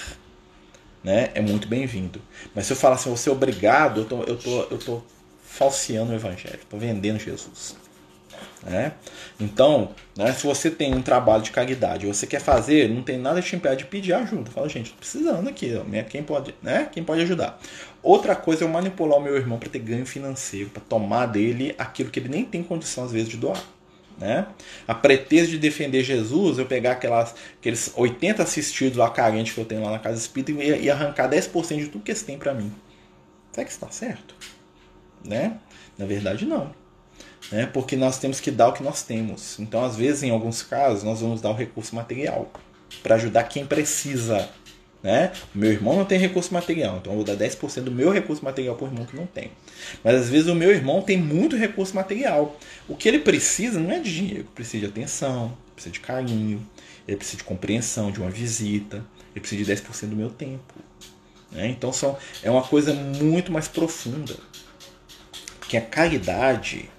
[1.03, 2.21] né, é muito bem-vindo.
[2.55, 5.03] Mas se eu falar assim, você é obrigado, eu tô, eu tô, eu tô
[5.43, 7.77] falseando o evangelho, estou vendendo Jesus.
[8.63, 8.93] Né?
[9.39, 13.41] Então, né, se você tem um trabalho de caridade, você quer fazer, não tem nada
[13.41, 14.51] te impede de pedir ajuda.
[14.51, 15.73] Fala, gente, tô precisando aqui,
[16.09, 16.89] quem pode, né?
[16.93, 17.59] Quem pode ajudar?
[18.03, 21.75] Outra coisa é eu manipular o meu irmão para ter ganho financeiro, para tomar dele
[21.79, 23.63] aquilo que ele nem tem condição às vezes de doar.
[24.19, 24.47] Né?
[24.87, 29.65] A pretexto de defender Jesus, eu pegar aquelas, aqueles 80 assistidos lá carentes que eu
[29.65, 32.53] tenho lá na casa espírita e, e arrancar 10% de tudo que eles têm para
[32.53, 32.73] mim.
[33.53, 34.35] Será que está certo?
[35.25, 35.59] Né?
[35.97, 36.73] Na verdade, não
[37.51, 37.67] né?
[37.67, 39.59] porque nós temos que dar o que nós temos.
[39.59, 42.51] Então, às vezes, em alguns casos, nós vamos dar o recurso material
[43.03, 44.49] para ajudar quem precisa.
[45.03, 45.33] Né?
[45.55, 48.75] Meu irmão não tem recurso material, então eu vou dar 10% do meu recurso material
[48.75, 49.53] para o irmão que não tem.
[50.03, 52.59] Mas às vezes o meu irmão tem muito recurso material.
[52.89, 56.67] O que ele precisa não é de dinheiro, ele precisa de atenção, precisa de carinho,
[57.07, 60.75] ele precisa de compreensão, de uma visita, ele precisa de 10% do meu tempo.
[61.53, 61.69] Né?
[61.69, 64.37] Então são, é uma coisa muito mais profunda.
[65.69, 66.91] Que a caridade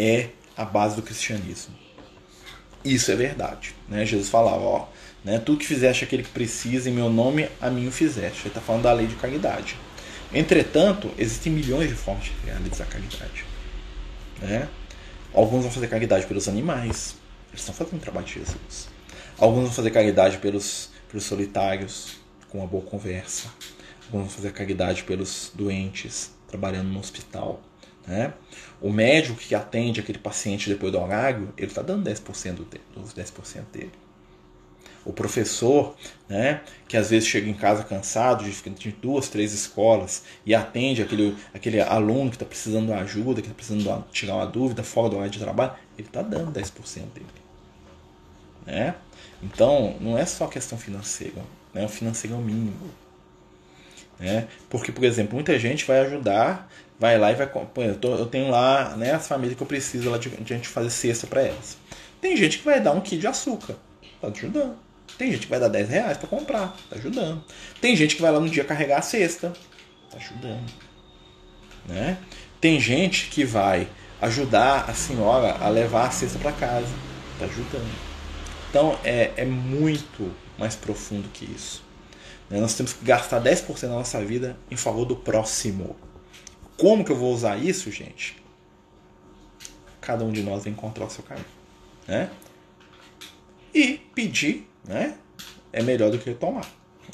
[0.00, 1.74] é a base do cristianismo.
[2.82, 3.74] Isso é verdade.
[3.86, 4.06] Né?
[4.06, 4.88] Jesus falava, ó,
[5.22, 8.40] né, tu que fizeste aquele que precisa em meu nome, a mim o fizeste.
[8.42, 9.76] Ele está falando da lei de caridade.
[10.32, 13.44] Entretanto, existem milhões de formas de realizar caridade.
[14.40, 14.68] Né?
[15.34, 17.16] Alguns vão fazer caridade pelos animais.
[17.50, 18.88] Eles estão fazendo o trabalho de Jesus.
[19.36, 22.16] Alguns vão fazer caridade pelos, pelos solitários,
[22.48, 23.48] com uma boa conversa.
[24.06, 27.60] Alguns vão fazer caridade pelos doentes, trabalhando no hospital.
[28.10, 28.34] Né?
[28.82, 33.62] O médico que atende aquele paciente depois do horário, ele está dando 10% dos 10%
[33.72, 33.92] dele.
[35.04, 35.94] O professor,
[36.28, 41.00] né, que às vezes chega em casa cansado de, de duas, três escolas e atende
[41.00, 45.08] aquele, aquele aluno que está precisando de ajuda, que está precisando tirar uma dúvida fora
[45.08, 47.26] do horário de trabalho, ele está dando 10% dele.
[48.66, 48.96] Né?
[49.40, 51.42] Então, não é só questão financeira,
[51.72, 51.84] né?
[51.84, 52.90] o financeiro é o mínimo.
[54.18, 54.48] Né?
[54.68, 56.68] Porque, por exemplo, muita gente vai ajudar
[57.00, 57.50] vai lá e vai.
[57.76, 60.56] Eu, tô, eu tenho lá né, as famílias que eu preciso lá de, de a
[60.56, 61.78] gente fazer cesta para elas.
[62.20, 63.74] Tem gente que vai dar um quilo de açúcar,
[64.20, 64.76] tá ajudando.
[65.16, 67.42] Tem gente que vai dar 10 reais para comprar, tá ajudando.
[67.80, 69.52] Tem gente que vai lá no dia carregar a cesta,
[70.10, 70.70] tá ajudando.
[71.88, 72.18] Né?
[72.60, 73.88] Tem gente que vai
[74.20, 76.92] ajudar a senhora a levar a cesta para casa,
[77.38, 77.90] tá ajudando.
[78.68, 81.82] Então é, é muito mais profundo que isso.
[82.50, 82.60] Né?
[82.60, 85.96] Nós temos que gastar 10% da nossa vida em favor do próximo.
[86.80, 88.42] Como que eu vou usar isso, gente?
[90.00, 91.44] Cada um de nós vai encontrar o seu caminho,
[92.08, 92.30] né?
[93.74, 95.14] E pedir, né?
[95.74, 96.64] É melhor do que tomar.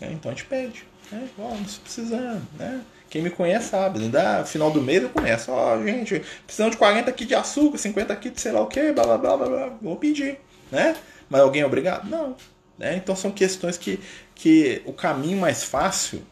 [0.01, 0.13] Né?
[0.13, 1.29] Então a gente pede, né?
[1.37, 2.81] Ó, não estou precisando, né?
[3.11, 4.09] Quem me conhece sabe, né?
[4.09, 8.13] Da final do mês eu começo, ó, gente, precisamos de 40 aqui de açúcar, 50
[8.13, 10.39] aqui de sei lá o que, blá blá blá blá blá, vou pedir,
[10.71, 10.97] né?
[11.29, 12.09] Mas alguém é obrigado?
[12.09, 12.37] Não.
[12.79, 12.95] Né?
[12.95, 13.99] Então são questões que,
[14.33, 16.23] que o caminho mais fácil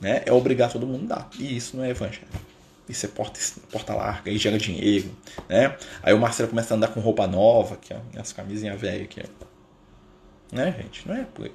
[0.00, 1.30] né, é obrigar todo mundo a dar.
[1.38, 2.26] E isso não é evangelho.
[2.88, 5.10] Isso é porta, porta larga, aí gera dinheiro.
[5.48, 5.76] Né?
[6.02, 9.22] Aí o Marcelo começa a andar com roupa nova, aqui, ó, as camisinhas velhas aqui.
[9.22, 9.46] Ó.
[10.54, 11.08] Né, gente?
[11.08, 11.52] Não é por aí.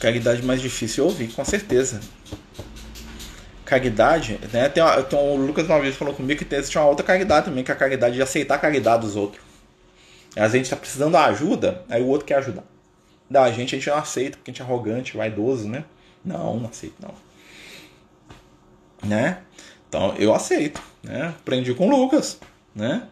[0.00, 2.00] Caridade mais difícil ouvir, com certeza.
[3.64, 4.68] Caridade, né?
[4.68, 7.46] Tem, uma, tem o Lucas uma vez falou comigo que tem, existe uma outra caridade
[7.46, 9.42] também, que é a caridade de aceitar a caridade dos outros.
[10.30, 12.73] Às vezes a gente está precisando de ajuda, aí o outro quer ajudar
[13.28, 15.84] da gente, a gente não aceita, porque a gente é arrogante, vaidoso, né?
[16.24, 17.14] Não, não aceito, não.
[19.08, 19.38] Né?
[19.88, 21.34] Então, eu aceito, né?
[21.40, 22.40] Aprendi com o Lucas,
[22.74, 23.06] né?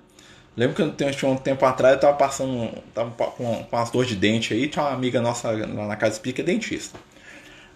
[0.56, 4.10] Lembro que eu tinha um tempo atrás, eu tava passando, tava com, com as dores
[4.10, 6.98] de dente aí, tinha uma amiga nossa lá na casa espírita, é dentista.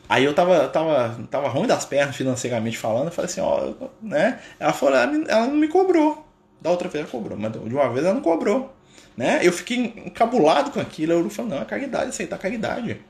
[0.08, 3.72] Aí eu tava, tava, tava ruim das pernas financeiramente falando, eu falei assim, ó,
[4.02, 4.40] né?
[4.60, 6.24] Ela falou, ela não me cobrou.
[6.60, 8.75] Da outra vez ela cobrou, mas de uma vez ela não cobrou.
[9.16, 9.40] Né?
[9.42, 11.12] Eu fiquei encabulado com aquilo.
[11.12, 13.00] Eu falei, não, é caridade, aceitar caridade.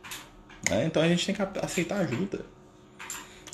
[0.71, 0.85] Né?
[0.87, 2.41] Então a gente tem que aceitar ajuda.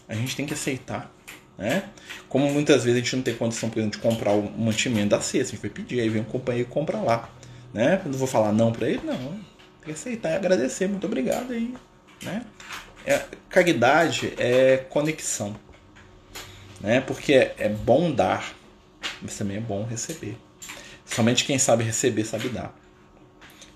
[0.08, 1.10] A gente tem que aceitar.
[1.56, 1.84] Né?
[2.28, 5.20] Como muitas vezes a gente não tem condição, por exemplo, de comprar o mantimento da
[5.20, 7.28] cesta, a gente vai pedir, aí vem um companheiro e compra lá.
[7.72, 8.00] Né?
[8.04, 9.16] Eu vou falar não para ele, não.
[9.16, 11.74] Tem que aceitar e agradecer, muito obrigado aí.
[12.22, 12.44] Né?
[13.06, 15.56] É, caridade é conexão.
[16.80, 17.00] Né?
[17.00, 18.54] Porque é, é bom dar,
[19.20, 20.36] mas também é bom receber.
[21.14, 22.74] Somente quem sabe receber sabe dar.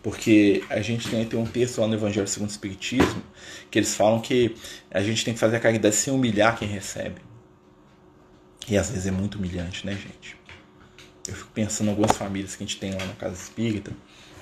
[0.03, 3.23] Porque a gente tem, tem um texto lá no Evangelho segundo o Espiritismo
[3.71, 4.55] que eles falam que
[4.91, 7.21] a gente tem que fazer a caridade sem humilhar quem recebe.
[8.69, 10.37] E às vezes é muito humilhante, né, gente?
[11.29, 13.93] Eu fico pensando em algumas famílias que a gente tem lá na casa espírita,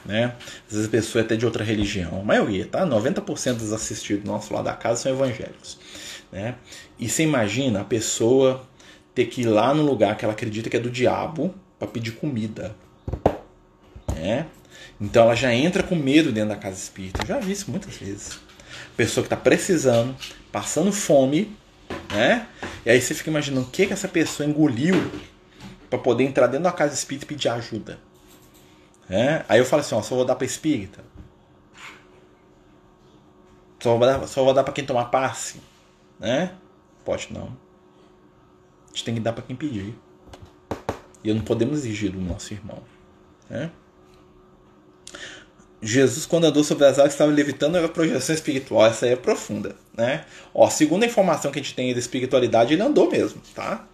[0.05, 0.37] né?
[0.67, 2.87] Às vezes a pessoa é até de outra religião, a maioria, tá?
[2.87, 5.79] 90% dos assistidos nossos lá da casa são evangélicos,
[6.31, 6.57] né?
[6.99, 8.69] E você imagina a pessoa
[9.15, 12.13] ter que ir lá no lugar que ela acredita que é do diabo para pedir
[12.13, 12.77] comida
[14.15, 14.47] né?
[15.01, 17.23] Então ela já entra com medo dentro da casa espírita.
[17.23, 18.39] Eu já vi isso muitas vezes.
[18.97, 20.15] Pessoa que está precisando,
[20.53, 21.57] passando fome,
[22.13, 22.47] né?
[22.85, 24.95] E aí você fica imaginando o que, que essa pessoa engoliu
[25.91, 27.99] para poder entrar dentro da casa espírita e pedir ajuda.
[29.09, 29.45] É?
[29.49, 31.05] Aí eu falo assim, ó, só vou dar para espírita.
[33.81, 35.61] Só vou dar, só vou dar para quem tomar passe,
[36.19, 36.55] né?
[37.05, 37.57] Pode não.
[38.87, 39.95] A gente tem que dar para quem pedir.
[41.23, 42.83] E não podemos exigir do nosso irmão,
[43.49, 43.71] né?
[45.85, 48.87] Jesus, quando andou sobre as águas, estava levitando a projeção espiritual.
[48.87, 50.25] Essa aí é profunda, né?
[50.55, 53.87] Ó, segundo a informação que a gente tem da espiritualidade, ele andou mesmo, tá?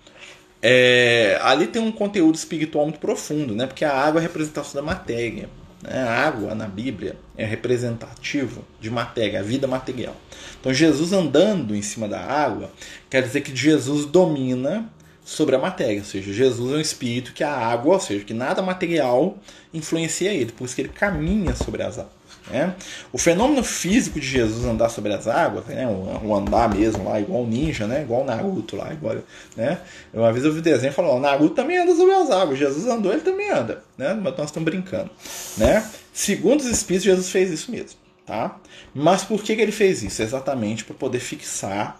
[0.62, 3.66] É, ali tem um conteúdo espiritual muito profundo, né?
[3.66, 5.48] Porque a água é a representação da matéria.
[5.82, 5.98] Né?
[5.98, 10.14] A água na Bíblia é representativo de matéria, a vida material.
[10.60, 12.70] Então Jesus andando em cima da água
[13.08, 14.88] quer dizer que Jesus domina
[15.30, 18.34] sobre a matéria, ou seja, Jesus é um espírito que a água, ou seja, que
[18.34, 19.38] nada material
[19.72, 22.10] influencia ele, por isso que ele caminha sobre as águas.
[22.50, 22.74] Né?
[23.12, 25.86] O fenômeno físico de Jesus andar sobre as águas, né?
[25.86, 28.02] o, andar mesmo lá, igual o ninja, né?
[28.02, 28.92] igual o Naruto lá.
[28.92, 29.18] Igual,
[29.56, 29.78] né?
[30.12, 32.58] Uma vez eu vi o desenho e falou: o Naruto também anda sobre as águas,
[32.58, 33.84] Jesus andou, ele também anda.
[33.96, 34.12] Né?
[34.14, 35.10] Mas nós estamos brincando.
[35.56, 35.88] Né?
[36.12, 38.00] Segundo os Espíritos, Jesus fez isso mesmo.
[38.26, 38.56] Tá?
[38.92, 40.20] Mas por que, que ele fez isso?
[40.20, 41.99] Exatamente para poder fixar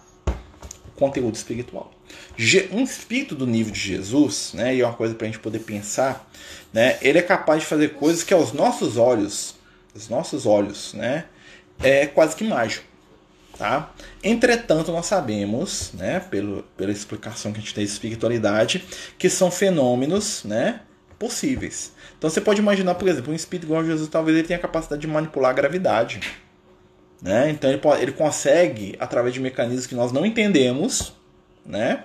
[1.01, 1.91] conteúdo espiritual.
[2.71, 5.59] Um espírito do nível de Jesus, né, e é uma coisa para a gente poder
[5.59, 6.29] pensar,
[6.71, 9.55] né, ele é capaz de fazer coisas que aos nossos olhos,
[9.95, 11.25] os nossos olhos, né,
[11.81, 12.85] é quase que mágico.
[13.57, 13.91] Tá?
[14.23, 18.85] Entretanto, nós sabemos, né, pelo, pela explicação que a gente tem de espiritualidade,
[19.17, 20.81] que são fenômenos né,
[21.17, 21.93] possíveis.
[22.17, 24.61] Então você pode imaginar, por exemplo, um espírito igual a Jesus, talvez ele tenha a
[24.61, 26.19] capacidade de manipular a gravidade.
[27.21, 27.51] Né?
[27.51, 31.13] Então ele, ele consegue, através de mecanismos que nós não entendemos,
[31.65, 32.03] né?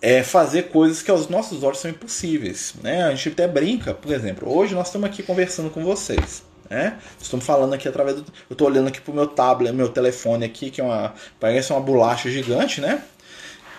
[0.00, 2.74] É fazer coisas que aos nossos olhos são impossíveis.
[2.82, 3.02] Né?
[3.02, 6.44] A gente até brinca, por exemplo, hoje nós estamos aqui conversando com vocês.
[6.70, 6.98] Né?
[7.20, 8.32] Estamos falando aqui através do.
[8.48, 11.14] Eu estou olhando aqui pro meu tablet, meu telefone aqui, que é uma.
[11.40, 13.02] Parece uma bolacha gigante, né?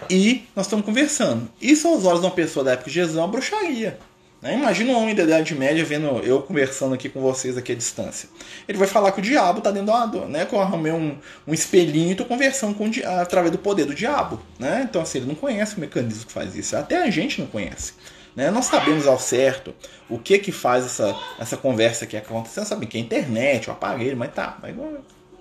[0.10, 1.50] E nós estamos conversando.
[1.62, 3.98] Isso aos olhos de uma pessoa da época de Jesus é uma bruxaria.
[4.42, 4.56] Né?
[4.56, 8.30] Imagina um homem da Idade Média vendo eu conversando aqui com vocês aqui à distância.
[8.68, 10.46] Ele vai falar que o diabo está dentro do né?
[10.46, 12.90] Que eu arrumei um, um espelhinho e estou conversando com
[13.22, 14.42] através do poder do diabo.
[14.58, 14.86] Né?
[14.90, 16.76] Então, assim, ele não conhece o mecanismo que faz isso.
[16.76, 17.94] Até a gente não conhece.
[18.36, 18.50] Né?
[18.50, 19.76] Nós sabemos ao certo
[20.10, 22.66] o que que faz essa, essa conversa aqui acontecendo.
[22.66, 24.58] Sabe que é a internet, o aparelho, mas tá.
[24.62, 24.74] Mas,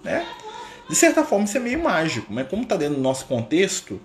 [0.03, 0.27] né?
[0.89, 2.27] De certa forma, isso é meio mágico.
[2.33, 4.01] Mas como está dentro do nosso contexto,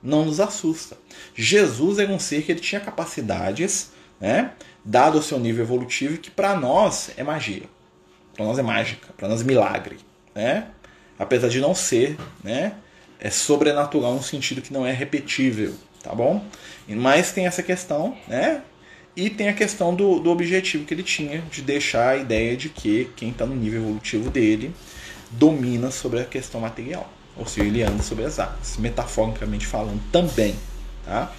[0.00, 0.96] não nos assusta.
[1.34, 4.52] Jesus era um ser que ele tinha capacidades né?
[4.84, 7.64] dado o seu nível evolutivo, que para nós é magia.
[8.34, 9.98] Para nós é mágica, para nós é milagre.
[10.34, 10.66] Né?
[11.18, 12.74] Apesar de não ser, né?
[13.18, 16.44] é sobrenatural no sentido que não é repetível, tá bom?
[16.88, 18.62] Mas tem essa questão, né?
[19.16, 22.68] E tem a questão do, do objetivo que ele tinha de deixar a ideia de
[22.68, 24.74] que quem está no nível evolutivo dele
[25.30, 27.10] domina sobre a questão material.
[27.34, 30.54] Ou seja, ele anda sobre as águas, metaforicamente falando também.
[31.04, 31.32] Tá?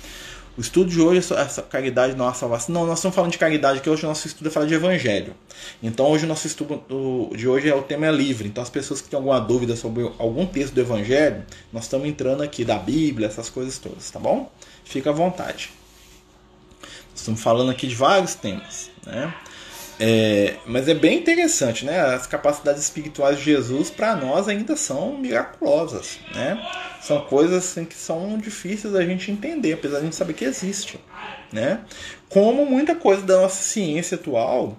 [0.57, 2.73] O estudo de hoje é essa caridade não é salvação.
[2.73, 5.35] Não, nós estamos falando de caridade, que hoje o nosso estudo é falar de evangelho.
[5.83, 6.83] Então hoje o nosso estudo
[7.35, 8.47] de hoje é o tema é livre.
[8.47, 12.41] Então as pessoas que têm alguma dúvida sobre algum texto do evangelho, nós estamos entrando
[12.41, 14.51] aqui da Bíblia, essas coisas todas, tá bom?
[14.83, 15.69] Fica à vontade.
[17.13, 19.31] Estamos falando aqui de vários temas, né?
[19.99, 21.99] É, mas é bem interessante, né?
[21.99, 26.63] As capacidades espirituais de Jesus para nós ainda são miraculosas, né?
[27.01, 30.45] São coisas assim, que são difíceis da gente entender, apesar de a gente saber que
[30.45, 30.99] existe,
[31.51, 31.81] né?
[32.29, 34.77] Como muita coisa da nossa ciência atual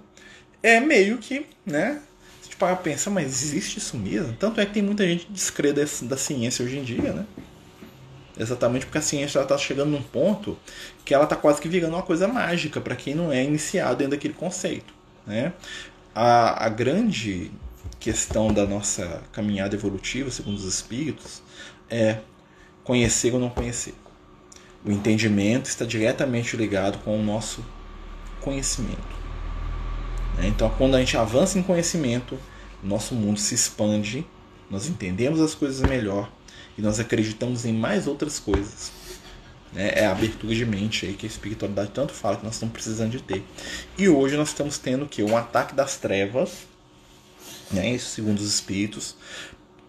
[0.63, 2.01] é meio que, né?
[2.43, 4.35] Se parar pensar, mas existe isso mesmo?
[4.35, 7.27] Tanto é que tem muita gente descrê da ciência hoje em dia, né?
[8.39, 10.57] Exatamente porque a ciência está chegando num ponto
[11.05, 14.13] que ela está quase que virando uma coisa mágica para quem não é iniciado dentro
[14.13, 14.98] daquele conceito.
[15.29, 15.53] Né?
[16.15, 17.53] A, a grande
[18.01, 21.43] questão da nossa caminhada evolutiva, segundo os espíritos,
[21.91, 22.21] é
[22.83, 23.95] conhecer ou não conhecer.
[24.85, 27.63] O entendimento está diretamente ligado com o nosso
[28.41, 29.19] conhecimento.
[30.39, 30.49] Né?
[30.49, 32.39] Então, quando a gente avança em conhecimento,
[32.83, 34.27] nosso mundo se expande,
[34.71, 36.33] nós entendemos as coisas melhor
[36.77, 38.93] e nós acreditamos em mais outras coisas.
[39.73, 39.93] Né?
[39.95, 43.11] É a abertura de mente aí que a espiritualidade tanto fala que nós estamos precisando
[43.11, 43.43] de ter.
[43.97, 46.67] E hoje nós estamos tendo que um ataque das trevas,
[47.71, 47.97] né?
[47.99, 49.17] segundo os espíritos,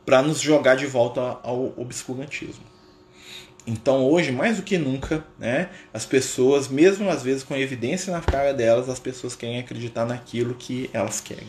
[0.06, 2.64] para nos jogar de volta ao obscurantismo.
[3.68, 8.20] Então hoje, mais do que nunca, né, as pessoas, mesmo às vezes com evidência na
[8.20, 11.48] cara delas, as pessoas querem acreditar naquilo que elas querem.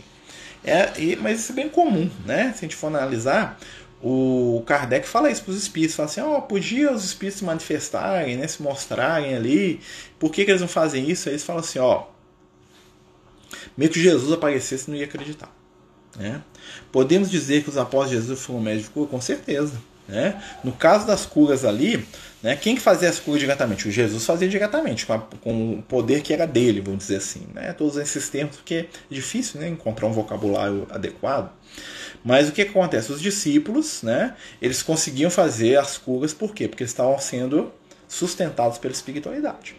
[0.62, 2.53] É, e, mas isso é bem comum, né?
[2.53, 3.59] Se a gente for analisar,
[4.03, 8.37] o Kardec fala isso para os espíritos, fala assim, oh, podia os espíritos se manifestarem,
[8.37, 9.81] né, se mostrarem ali,
[10.19, 11.29] por que, que eles não fazem isso?
[11.29, 12.05] Aí eles falam assim, ó,
[13.77, 15.51] Meio que Jesus aparecesse não ia acreditar.
[16.17, 16.43] Né?
[16.91, 19.09] Podemos dizer que os apóstolos de Jesus foram médicos de cura?
[19.09, 19.81] Com certeza.
[20.09, 20.43] Né?
[20.65, 22.05] No caso das curas ali,
[22.43, 23.87] né, quem que fazia as curas diretamente?
[23.87, 27.47] O Jesus fazia diretamente, com, a, com o poder que era dele, vamos dizer assim.
[27.55, 27.73] Né?
[27.73, 31.53] Todos esses termos, porque é difícil né, encontrar um vocabulário adequado.
[32.25, 33.13] Mas o que acontece?
[33.13, 36.69] Os discípulos, né, eles conseguiam fazer as curas, por quê?
[36.69, 37.73] Porque eles estavam sendo
[38.09, 39.77] sustentados pela espiritualidade.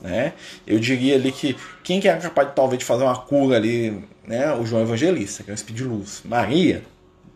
[0.00, 0.34] Né?
[0.66, 4.52] Eu diria ali que quem que era capaz talvez de fazer uma cura ali, né?
[4.52, 6.20] o João Evangelista, que é um espírito de luz.
[6.24, 6.82] Maria,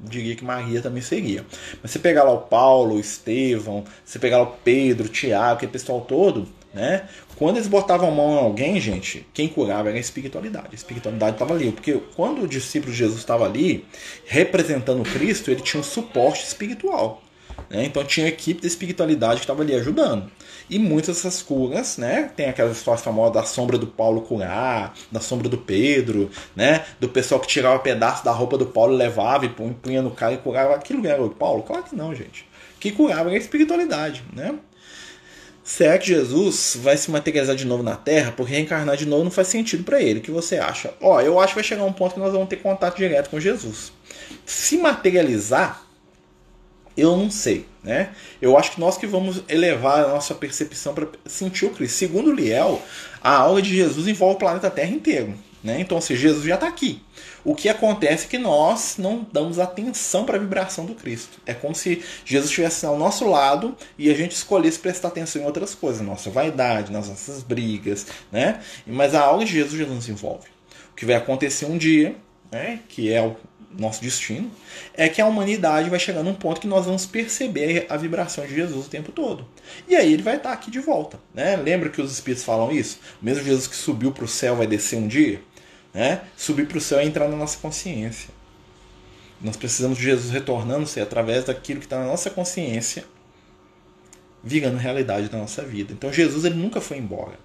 [0.00, 1.44] diria que Maria também seria.
[1.82, 5.54] Mas você pegar lá o Paulo, o Estevão, você pegar lá o Pedro, o Tiago,
[5.54, 7.08] aquele pessoal todo, né?
[7.36, 10.68] Quando eles botavam a mão em alguém, gente, quem curava era a espiritualidade.
[10.72, 11.72] A espiritualidade estava ali.
[11.72, 13.84] Porque quando o discípulo de Jesus estava ali,
[14.26, 17.22] representando Cristo, ele tinha um suporte espiritual.
[17.70, 17.84] Né?
[17.84, 20.30] Então tinha uma equipe de espiritualidade que estava ali ajudando.
[20.70, 22.30] E muitas dessas curas, né?
[22.36, 26.84] Tem aquela história famosa da sombra do Paulo curar, da sombra do Pedro, né?
[27.00, 30.38] Do pessoal que tirava pedaço da roupa do Paulo, levava e punha no cara e
[30.38, 30.74] curava.
[30.74, 31.62] Aquilo era o Paulo?
[31.62, 32.46] Claro que não, gente.
[32.78, 34.54] Que curava era a espiritualidade, né?
[35.68, 38.32] Será que Jesus vai se materializar de novo na Terra?
[38.32, 40.18] Porque reencarnar de novo não faz sentido para ele.
[40.18, 40.94] O que você acha?
[40.98, 43.38] Ó, eu acho que vai chegar um ponto que nós vamos ter contato direto com
[43.38, 43.92] Jesus.
[44.46, 45.82] Se materializar,
[46.96, 48.14] eu não sei, né?
[48.40, 51.98] Eu acho que nós que vamos elevar a nossa percepção para sentir o Cristo.
[51.98, 52.80] Segundo Liel,
[53.20, 55.78] a aula de Jesus envolve o planeta Terra inteiro, né?
[55.80, 57.02] Então, se Jesus já está aqui.
[57.48, 61.40] O que acontece é que nós não damos atenção para a vibração do Cristo.
[61.46, 65.46] É como se Jesus estivesse ao nosso lado e a gente escolhesse prestar atenção em
[65.46, 68.60] outras coisas, nossa vaidade, nas nossas brigas, né?
[68.86, 70.46] Mas a aula de Jesus já nos envolve.
[70.92, 72.16] O que vai acontecer um dia,
[72.52, 72.80] né?
[72.86, 73.34] Que é o
[73.78, 74.50] nosso destino,
[74.92, 78.54] é que a humanidade vai chegar num ponto que nós vamos perceber a vibração de
[78.54, 79.48] Jesus o tempo todo.
[79.88, 81.18] E aí ele vai estar aqui de volta.
[81.32, 81.56] Né?
[81.56, 82.98] Lembra que os Espíritos falam isso?
[83.22, 85.40] Mesmo Jesus que subiu para o céu vai descer um dia?
[85.92, 86.22] Né?
[86.36, 88.30] Subir para o céu é entrar na nossa consciência.
[89.40, 93.04] Nós precisamos de Jesus retornando-se através daquilo que está na nossa consciência,
[94.42, 95.92] virando realidade da nossa vida.
[95.92, 97.38] Então Jesus ele nunca foi embora.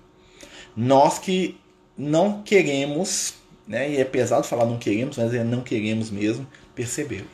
[0.76, 1.58] Nós que
[1.96, 3.36] não queremos
[3.68, 3.92] né?
[3.92, 7.28] E é pesado falar não queremos, mas é não queremos mesmo percebê-lo.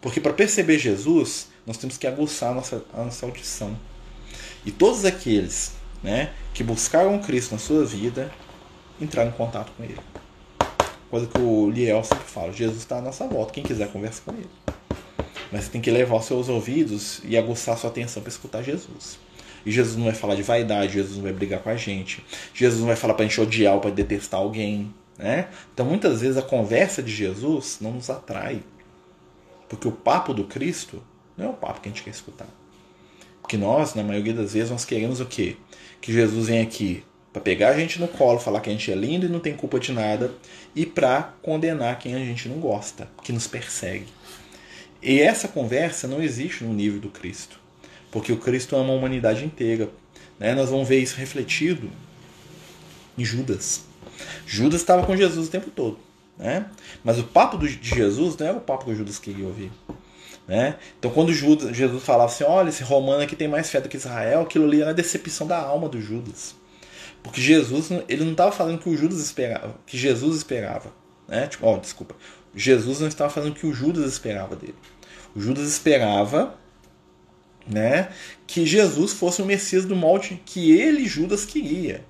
[0.00, 3.78] Porque para perceber Jesus, nós temos que aguçar a nossa, a nossa audição.
[4.64, 8.30] E todos aqueles né, que buscaram Cristo na sua vida
[9.00, 9.98] entraram em contato com Ele.
[11.10, 14.32] Coisa que o Liel sempre fala: Jesus está à nossa volta, quem quiser conversa com
[14.32, 14.48] Ele.
[15.52, 19.18] Mas você tem que levar os seus ouvidos e aguçar sua atenção para escutar Jesus.
[19.64, 22.24] E Jesus não vai falar de vaidade, Jesus não vai brigar com a gente,
[22.54, 24.92] Jesus não vai falar para a gente odiar ou para detestar alguém.
[25.18, 25.48] Né?
[25.72, 28.62] Então muitas vezes a conversa de Jesus não nos atrai.
[29.68, 31.02] Porque o papo do Cristo
[31.36, 32.46] não é o papo que a gente quer escutar.
[33.40, 35.56] Porque nós, na maioria das vezes, nós queremos o quê?
[36.00, 37.04] Que Jesus venha aqui
[37.36, 39.54] para pegar a gente no colo, falar que a gente é lindo e não tem
[39.54, 40.32] culpa de nada,
[40.74, 44.06] e para condenar quem a gente não gosta, que nos persegue.
[45.02, 47.60] E essa conversa não existe no nível do Cristo,
[48.10, 49.90] porque o Cristo ama a humanidade inteira.
[50.38, 50.54] Né?
[50.54, 51.90] Nós vamos ver isso refletido
[53.18, 53.84] em Judas.
[54.46, 55.98] Judas estava com Jesus o tempo todo.
[56.38, 56.64] Né?
[57.04, 59.70] Mas o papo de Jesus não era o papo que o Judas queria ouvir.
[60.48, 60.76] Né?
[60.98, 63.98] Então, quando Judas, Jesus falava assim: Olha, esse romano aqui tem mais fé do que
[63.98, 66.54] Israel, aquilo ali era a decepção da alma do Judas.
[67.26, 70.92] Porque Jesus, ele não estava falando que o Judas esperava, que Jesus esperava.
[71.26, 71.48] Né?
[71.48, 72.14] Tipo, oh, desculpa.
[72.54, 74.76] Jesus não estava fazendo o que o Judas esperava dele.
[75.34, 76.56] O Judas esperava
[77.66, 78.10] né,
[78.46, 82.04] que Jesus fosse o Messias do molde que ele, Judas, queria.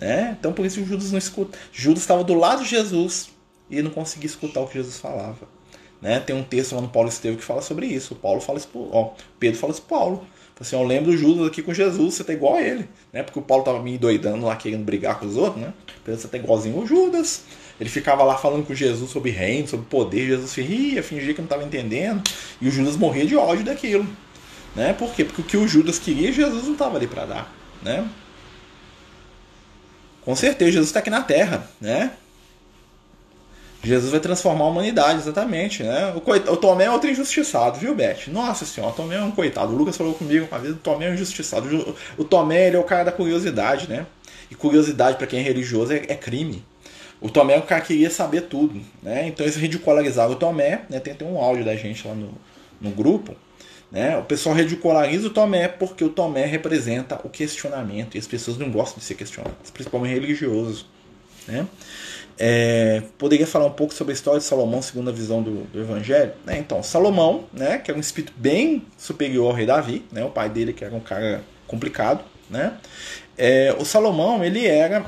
[0.00, 0.34] Né?
[0.40, 1.58] Então por isso o Judas não escuta.
[1.70, 3.30] Judas estava do lado de Jesus
[3.68, 5.46] e não conseguia escutar o que Jesus falava.
[6.00, 6.20] Né?
[6.20, 8.14] Tem um texto lá no Paulo Estevam que fala sobre isso.
[8.14, 10.26] O Paulo fala isso pro, ó, Pedro fala isso pro Paulo.
[10.58, 12.88] Assim, eu lembro do Judas aqui com Jesus, você tá igual a ele.
[13.14, 13.22] Né?
[13.22, 15.72] Porque o Paulo tava me doidando lá, querendo brigar com os outros, né?
[16.04, 17.44] Você tá igualzinho o Judas.
[17.80, 20.26] Ele ficava lá falando com Jesus sobre reino, sobre poder.
[20.26, 22.28] Jesus ria, fingia que não estava entendendo.
[22.60, 24.04] E o Judas morria de ódio daquilo.
[24.74, 24.92] Né?
[24.92, 25.24] Por quê?
[25.24, 27.54] Porque o que o Judas queria, Jesus não estava ali para dar.
[27.82, 28.04] Né?
[30.24, 32.10] Com certeza, Jesus está aqui na Terra, né?
[33.84, 36.14] Jesus vai transformar a humanidade, exatamente, né?
[36.14, 38.28] O, o Tomé é outro injustiçado, viu, Beth?
[38.28, 39.74] Nossa senhora, o Tomé é um coitado.
[39.74, 41.94] O Lucas falou comigo uma vez, o Tomé é um injustiçado.
[42.16, 44.06] O Tomé, ele é o cara da curiosidade, né?
[44.50, 46.64] E curiosidade, para quem é religioso, é, é, crime.
[47.20, 49.28] O Tomé é o cara que queria saber tudo, né?
[49.28, 50.98] Então eles ridicularizaram o Tomé, né?
[50.98, 52.32] Tem até um áudio da gente lá no,
[52.80, 53.36] no grupo,
[53.92, 54.16] né?
[54.16, 58.70] O pessoal ridiculariza o Tomé porque o Tomé representa o questionamento e as pessoas não
[58.70, 60.86] gostam de ser questionadas, principalmente religiosos.
[61.46, 61.66] Né?
[62.38, 65.80] É, poderia falar um pouco sobre a história de Salomão segundo a visão do, do
[65.80, 66.32] Evangelho.
[66.44, 66.58] Né?
[66.58, 70.48] Então, Salomão, né, que é um espírito bem superior ao rei Davi, né, o pai
[70.48, 72.24] dele que era um cara complicado.
[72.50, 72.76] Né?
[73.38, 75.04] É, o Salomão ele era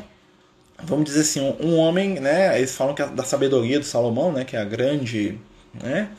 [0.83, 2.59] vamos dizer assim, um homem, né?
[2.59, 4.45] Eles falam que é da sabedoria do Salomão, né?
[4.45, 5.39] Que é a grande,
[5.73, 6.11] né?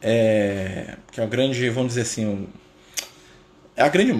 [0.00, 2.48] É, que é a grande, vamos dizer assim,
[3.76, 4.12] é a grande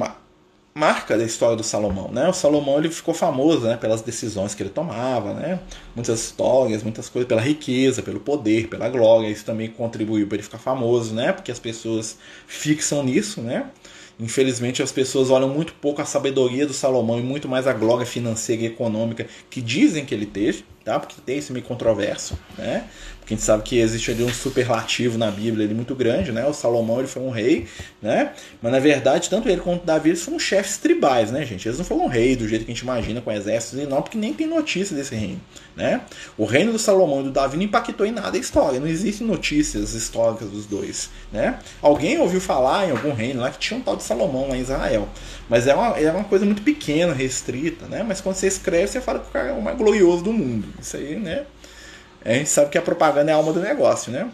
[0.74, 2.28] marca da história do Salomão, né?
[2.28, 5.60] O Salomão ele ficou famoso, né, pelas decisões que ele tomava, né?
[5.94, 9.28] Muitas histórias, muitas coisas pela riqueza, pelo poder, pela glória.
[9.28, 11.32] Isso também contribuiu para ele ficar famoso, né?
[11.32, 12.16] Porque as pessoas
[12.46, 13.66] fixam nisso, né?
[14.18, 18.06] Infelizmente as pessoas olham muito pouco a sabedoria do Salomão e muito mais a glória
[18.06, 20.98] financeira e econômica que dizem que ele teve, tá?
[20.98, 22.88] Porque tem esse meio controverso, né?
[23.32, 26.46] A gente sabe que existe ali um superlativo na Bíblia ali muito grande, né?
[26.46, 27.66] O Salomão ele foi um rei,
[28.02, 28.32] né?
[28.60, 31.66] Mas na verdade, tanto ele quanto Davi eles foram chefes tribais, né, gente?
[31.66, 34.18] Eles não foram rei do jeito que a gente imagina com exércitos e não, porque
[34.18, 35.40] nem tem notícia desse reino,
[35.74, 36.02] né?
[36.36, 39.26] O reino do Salomão e do Davi não impactou em nada a história, não existem
[39.26, 41.58] notícias históricas dos dois, né?
[41.80, 44.60] Alguém ouviu falar em algum reino lá que tinha um tal de Salomão lá em
[44.60, 45.08] Israel,
[45.48, 48.04] mas é uma, é uma coisa muito pequena, restrita, né?
[48.06, 50.68] Mas quando você escreve, você fala que o cara é o mais glorioso do mundo.
[50.78, 51.46] Isso aí, né?
[52.24, 54.30] A gente sabe que a propaganda é a alma do negócio, né?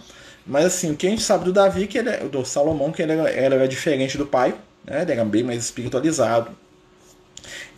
[0.46, 3.02] Mas assim, o que a gente sabe do Davi, que ele é, do Salomão, que
[3.02, 5.02] ele era, era diferente do pai, né?
[5.02, 6.50] Ele era bem mais espiritualizado.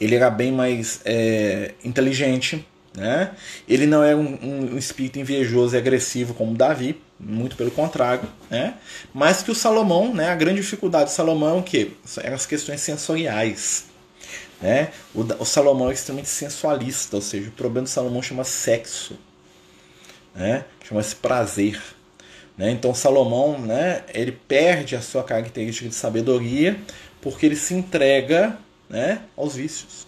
[0.01, 3.33] Ele era bem mais é, inteligente, né?
[3.69, 8.75] Ele não era um, um, espírito invejoso e agressivo como Davi, muito pelo contrário, né?
[9.13, 10.31] Mas que o Salomão, né?
[10.31, 11.91] A grande dificuldade do Salomão é o quê?
[12.23, 13.87] Eram as questões sensoriais,
[14.61, 14.91] né?
[15.15, 19.17] O, o Salomão é extremamente sensualista, ou seja, o problema do Salomão chama sexo
[20.41, 20.65] né?
[20.83, 21.81] chama-se prazer.
[22.57, 22.71] Né?
[22.71, 26.79] Então Salomão né, ele perde a sua característica de sabedoria
[27.21, 28.57] porque ele se entrega
[28.89, 30.07] né, aos vícios.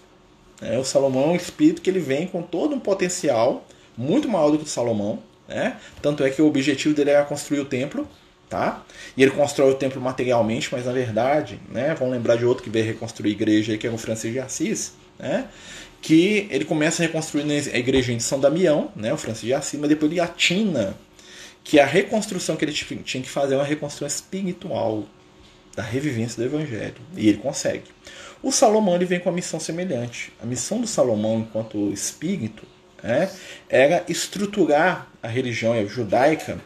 [0.60, 3.66] É, o Salomão é um espírito que ele vem com todo um potencial
[3.96, 5.18] muito maior do que o Salomão.
[5.46, 5.76] Né?
[6.00, 8.08] Tanto é que o objetivo dele era construir o templo.
[8.48, 8.82] Tá?
[9.16, 12.68] E ele constrói o templo materialmente, mas na verdade, né, vamos lembrar de outro que
[12.68, 15.48] veio reconstruir a igreja, que é o Francisco de Assis, né?
[16.02, 19.78] Que ele começa a reconstruir a igreja de São Damião, né, o Francisco de Assis,
[19.78, 20.96] mas depois ele atina
[21.62, 25.06] que a reconstrução que ele tinha que fazer é uma reconstrução espiritual
[25.76, 26.96] da revivência do Evangelho.
[27.16, 27.84] E ele consegue.
[28.42, 30.32] O Salomão ele vem com uma missão semelhante.
[30.42, 32.66] A missão do Salomão, enquanto espírito,
[33.00, 33.30] né,
[33.68, 36.60] era estruturar a religião judaica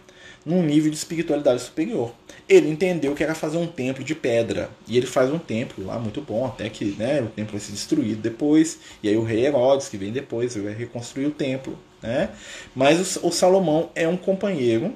[0.46, 2.14] num nível de espiritualidade superior
[2.48, 4.70] ele entendeu que era fazer um templo de pedra.
[4.86, 7.72] E ele faz um templo lá muito bom, até que né, o templo vai ser
[7.72, 8.78] destruído depois.
[9.02, 11.76] E aí o rei Herodes, que vem depois, vai reconstruir o templo.
[12.00, 12.30] Né?
[12.74, 14.94] Mas o, o Salomão é um companheiro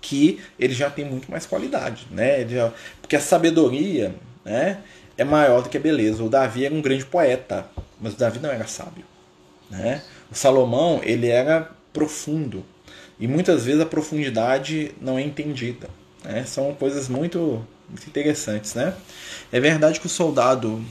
[0.00, 2.06] que ele já tem muito mais qualidade.
[2.10, 2.48] Né?
[2.48, 2.72] Já,
[3.02, 4.80] porque a sabedoria né,
[5.18, 6.22] é maior do que a beleza.
[6.22, 7.68] O Davi era um grande poeta,
[8.00, 9.04] mas o Davi não era sábio.
[9.68, 10.02] Né?
[10.30, 12.64] O Salomão ele era profundo.
[13.20, 15.90] E muitas vezes a profundidade não é entendida.
[16.28, 16.44] Né?
[16.44, 18.94] São coisas muito, muito interessantes, né?
[19.50, 20.84] É verdade que o soldado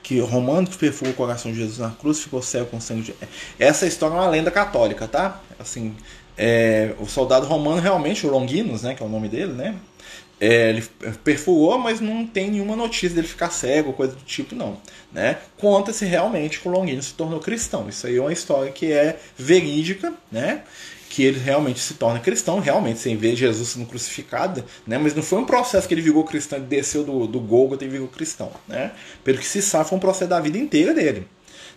[0.00, 3.14] que Romano que perfurou o coração de Jesus na cruz ficou cego com sangue de...
[3.58, 5.40] Essa história é uma lenda católica, tá?
[5.58, 5.96] Assim,
[6.38, 9.74] é, o soldado romano realmente, o Longinus, né, que é o nome dele, né?
[10.40, 10.82] É, ele
[11.22, 14.76] perfurou, mas não tem nenhuma notícia dele ficar cego, coisa do tipo, não.
[15.12, 15.38] Né?
[15.56, 17.88] Conta-se realmente que o Longinus se tornou cristão.
[17.88, 20.62] Isso aí é uma história que é verídica, né?
[21.12, 24.96] Que ele realmente se torna cristão, realmente, sem ver Jesus sendo crucificado, né?
[24.96, 27.88] mas não foi um processo que ele virou cristão, ele desceu do, do Golgotha e
[27.88, 28.50] virou cristão.
[28.66, 28.92] Né?
[29.22, 31.28] Pelo que se sabe, foi um processo da vida inteira dele.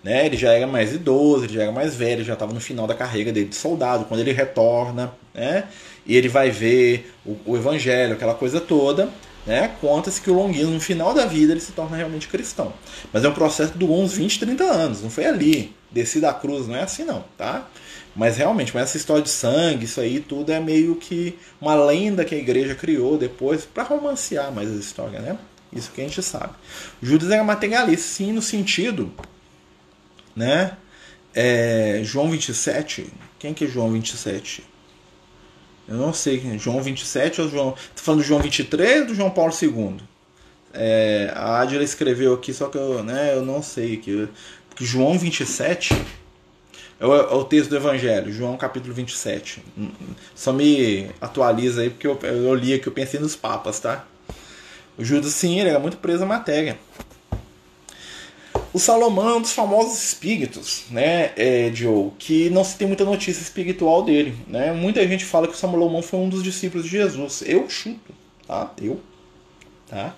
[0.02, 0.26] Né?
[0.26, 2.96] Ele já era mais idoso, ele já era mais velho, já estava no final da
[2.96, 5.66] carreira dele de soldado, quando ele retorna, né?
[6.06, 9.10] e ele vai ver o, o evangelho, aquela coisa toda,
[9.46, 9.70] né?
[9.82, 12.72] Conta-se que o Longuinho, no final da vida, ele se torna realmente cristão.
[13.12, 16.68] Mas é um processo durou uns 20, 30 anos, não foi ali, desci da cruz,
[16.68, 17.68] não é assim não, tá?
[18.16, 22.24] Mas realmente, com essa história de sangue, isso aí tudo é meio que uma lenda
[22.24, 25.38] que a igreja criou depois para romancear mais a história, né?
[25.74, 26.53] Isso que a gente sabe.
[27.01, 29.11] Judas era materialista, sim, no sentido,
[30.34, 30.78] né?
[31.34, 34.63] É, João 27, quem que é João 27?
[35.88, 37.72] Eu não sei, João 27 ou João.
[37.95, 39.97] Tô falando do João 23 ou do João Paulo II?
[40.74, 43.97] É, a Adila escreveu aqui, só que eu, né, eu não sei.
[43.97, 44.28] Que,
[44.70, 45.93] porque João 27
[47.00, 49.62] é o, é o, texto do Evangelho, João capítulo 27.
[50.34, 54.06] Só me atualiza aí, porque eu, eu li aqui, eu pensei nos papas, tá?
[54.98, 56.78] O Judas, sim, ele era muito preso à matéria.
[58.74, 63.06] O Salomão é um dos famosos espíritos, né, é, Joe, que não se tem muita
[63.06, 64.38] notícia espiritual dele.
[64.48, 64.74] Né?
[64.74, 67.41] Muita gente fala que o Salomão foi um dos discípulos de Jesus.
[67.46, 68.14] Eu chuto,
[68.46, 68.72] tá?
[68.82, 69.00] Eu,
[69.88, 70.14] tá?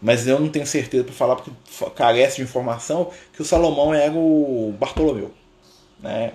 [0.00, 1.50] Mas eu não tenho certeza para falar porque
[1.94, 5.32] carece de informação que o Salomão era o Bartolomeu
[6.00, 6.32] né?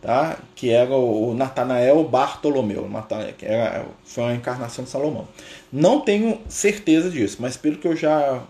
[0.00, 0.38] Tá?
[0.54, 2.88] Que era o Natanael Bartolomeu,
[3.36, 5.26] que era, foi uma encarnação de Salomão.
[5.72, 8.42] Não tenho certeza disso, mas pelo que eu já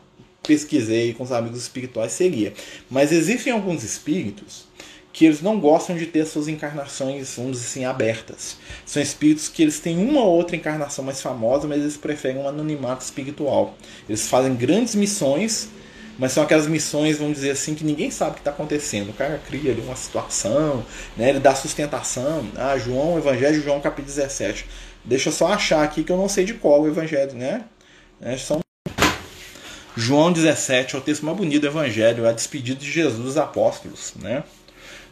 [0.42, 2.52] pesquisei com os amigos espirituais seria.
[2.90, 4.66] Mas existem alguns espíritos
[5.16, 8.58] que eles não gostam de ter suas encarnações, vamos dizer assim, abertas.
[8.84, 12.46] São espíritos que eles têm uma ou outra encarnação mais famosa, mas eles preferem um
[12.46, 13.74] anonimato espiritual.
[14.06, 15.70] Eles fazem grandes missões,
[16.18, 19.10] mas são aquelas missões, vamos dizer assim, que ninguém sabe o que está acontecendo.
[19.10, 20.84] O cara cria ali uma situação,
[21.16, 21.30] né?
[21.30, 22.48] ele dá sustentação.
[22.56, 24.66] Ah, João, Evangelho João, capítulo 17.
[25.04, 27.64] Deixa eu só achar aqui que eu não sei de qual o Evangelho, né?
[28.20, 28.60] É, são
[29.96, 33.36] João 17 é o texto mais bonito do Evangelho, é a despedida de Jesus dos
[33.38, 34.44] apóstolos, né?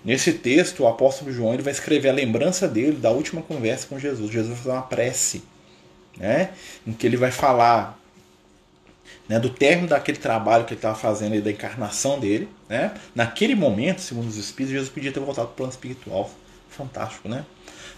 [0.04, 3.98] Nesse texto, o apóstolo João ele vai escrever a lembrança dele da última conversa com
[3.98, 4.30] Jesus.
[4.30, 5.42] Jesus vai fazer uma prece,
[6.18, 6.50] né?
[6.86, 7.98] em que ele vai falar
[9.28, 12.48] né, do término daquele trabalho que ele estava fazendo, da encarnação dele.
[12.68, 12.92] Né?
[13.14, 16.30] Naquele momento, segundo os Espíritos, Jesus podia ter voltado para o plano espiritual.
[16.68, 17.44] Fantástico, né?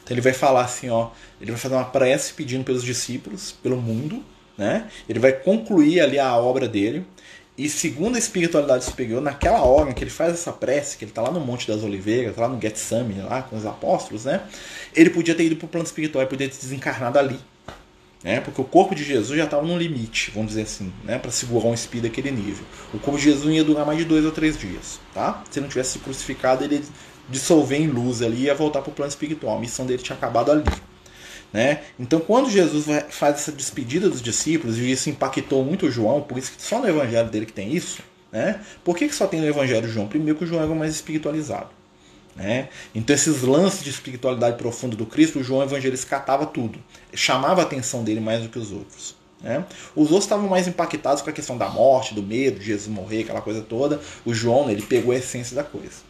[0.04, 1.10] Então ele vai falar assim, ó,
[1.40, 4.22] ele vai fazer uma prece pedindo pelos discípulos, pelo mundo,
[4.56, 4.88] né?
[5.08, 7.06] Ele vai concluir ali a obra dele
[7.58, 11.10] e segundo a espiritualidade superior, naquela hora em que ele faz essa prece, que ele
[11.10, 14.42] está lá no Monte das Oliveiras, tá lá no Getsemane, lá com os apóstolos, né?
[14.94, 17.40] Ele podia ter ido para o plano espiritual, ele podia ter desencarnado ali.
[18.22, 18.40] Né?
[18.40, 21.18] Porque o corpo de Jesus já estava no limite, vamos dizer assim, né?
[21.18, 22.64] para segurar um espírito daquele nível.
[22.92, 24.98] O corpo de Jesus ia durar mais de dois ou três dias.
[25.14, 25.42] Tá?
[25.50, 26.82] Se não tivesse crucificado, ele
[27.28, 29.56] dissolver em luz ali e ia voltar para o plano espiritual.
[29.56, 30.64] A missão dele tinha acabado ali.
[31.52, 31.82] Né?
[31.98, 36.52] Então, quando Jesus faz essa despedida dos discípulos, e isso impactou muito João, por isso
[36.52, 38.02] que só no evangelho dele que tem isso,
[38.32, 38.60] né?
[38.84, 40.08] por que, que só tem no evangelho João?
[40.08, 41.75] Primeiro, que o João era mais espiritualizado.
[42.36, 42.68] Né?
[42.94, 46.78] Então, esses lances de espiritualidade profunda do Cristo, o João evangelista catava tudo,
[47.14, 49.16] chamava a atenção dele mais do que os outros.
[49.42, 49.64] Né?
[49.94, 53.22] Os outros estavam mais impactados com a questão da morte, do medo, de Jesus morrer,
[53.22, 54.00] aquela coisa toda.
[54.24, 56.04] O João, ele pegou a essência da coisa.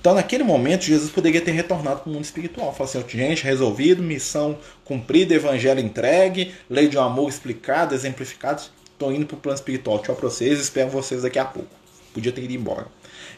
[0.00, 2.72] Então, naquele momento, Jesus poderia ter retornado para o mundo espiritual.
[2.72, 8.62] Falar assim, gente, resolvido, missão cumprida, evangelho entregue, lei de um amor explicada, exemplificada.
[8.92, 9.98] Estou indo para o plano espiritual.
[9.98, 11.68] Tchau para vocês, espero vocês daqui a pouco.
[12.14, 12.86] Podia ter ido embora.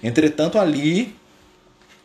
[0.03, 1.15] Entretanto, ali,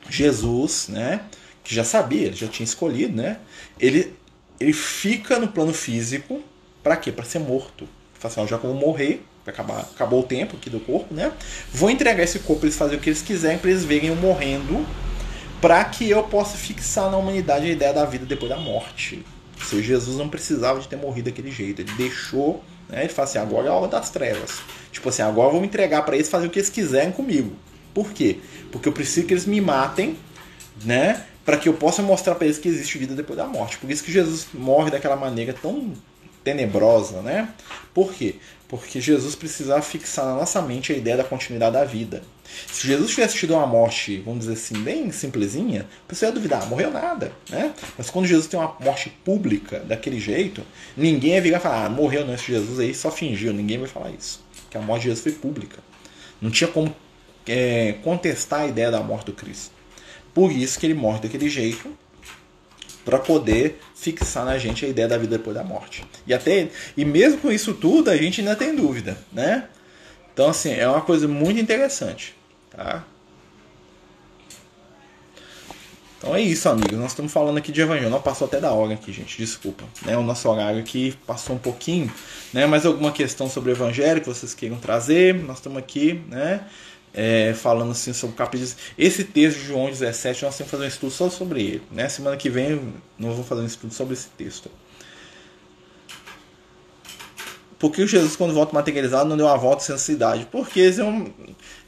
[0.10, 1.22] Jesus, né,
[1.64, 3.38] que já sabia, ele já tinha escolhido, né,
[3.80, 4.14] ele,
[4.60, 6.42] ele fica no plano físico
[6.84, 7.12] para quê?
[7.12, 7.88] Para ser morto.
[8.14, 11.32] Fala assim, já que eu vou morrer, acabar, acabou o tempo aqui do corpo, né?
[11.72, 14.16] Vou entregar esse corpo para eles fazerem o que eles quiserem, para eles verem eu
[14.16, 14.86] morrendo,
[15.62, 19.26] para que eu possa fixar na humanidade a ideia da vida depois da morte.
[19.64, 23.02] Se Jesus não precisava de ter morrido daquele jeito, ele deixou, né?
[23.02, 24.60] Ele fala assim: agora é a hora das trevas.
[24.92, 27.56] Tipo assim, agora eu vou me entregar para eles fazer o que eles quiserem comigo.
[27.98, 28.38] Por quê?
[28.72, 30.16] Porque eu preciso que eles me matem,
[30.86, 31.26] né?
[31.44, 33.80] Para que eu possa mostrar para eles que existe vida depois da morte.
[33.80, 35.94] Por isso que Jesus morre daquela maneira tão
[36.44, 37.50] tenebrosa, né?
[37.96, 38.36] Por quê?
[38.68, 42.22] Porque Jesus precisava fixar na nossa mente a ideia da continuidade da vida.
[42.72, 46.68] Se Jesus tivesse tido uma morte, vamos dizer assim, bem simplesinha, a pessoa ia duvidar,
[46.68, 47.74] morreu nada, né?
[47.98, 50.62] Mas quando Jesus tem uma morte pública daquele jeito,
[50.96, 53.88] ninguém ia virar e falar, ah, morreu não, esse Jesus aí só fingiu, ninguém vai
[53.88, 54.46] falar isso.
[54.62, 55.80] Porque a morte de Jesus foi pública.
[56.40, 56.96] Não tinha como
[57.48, 59.72] é, contestar a ideia da morte do Cristo.
[60.34, 61.90] Por isso que ele morre daquele jeito,
[63.08, 66.04] para poder fixar na gente a ideia da vida depois da morte.
[66.28, 69.70] E até e mesmo com isso tudo, a gente ainda tem dúvida, né?
[70.34, 72.36] Então assim, é uma coisa muito interessante,
[72.70, 73.06] tá?
[76.18, 76.98] Então é isso, amigos.
[77.00, 78.10] Nós estamos falando aqui de evangelho.
[78.10, 79.38] Não passou até da hora aqui, gente.
[79.38, 79.86] Desculpa.
[80.04, 80.18] Né?
[80.18, 82.12] O nosso horário aqui passou um pouquinho.
[82.52, 82.66] Né?
[82.66, 85.36] Mais alguma questão sobre o evangelho que vocês queiram trazer?
[85.36, 86.66] Nós estamos aqui, né?
[87.18, 88.70] É, falando assim sobre o capítulo.
[88.96, 91.82] Esse texto de João 17, nós temos que fazer um estudo só sobre ele.
[91.92, 92.08] Né?
[92.08, 94.70] Semana que vem nós vamos fazer um estudo sobre esse texto.
[97.80, 100.48] Por que Jesus, quando volta materializado, não deu uma volta sem cidade?
[100.52, 101.34] Porque eles iam...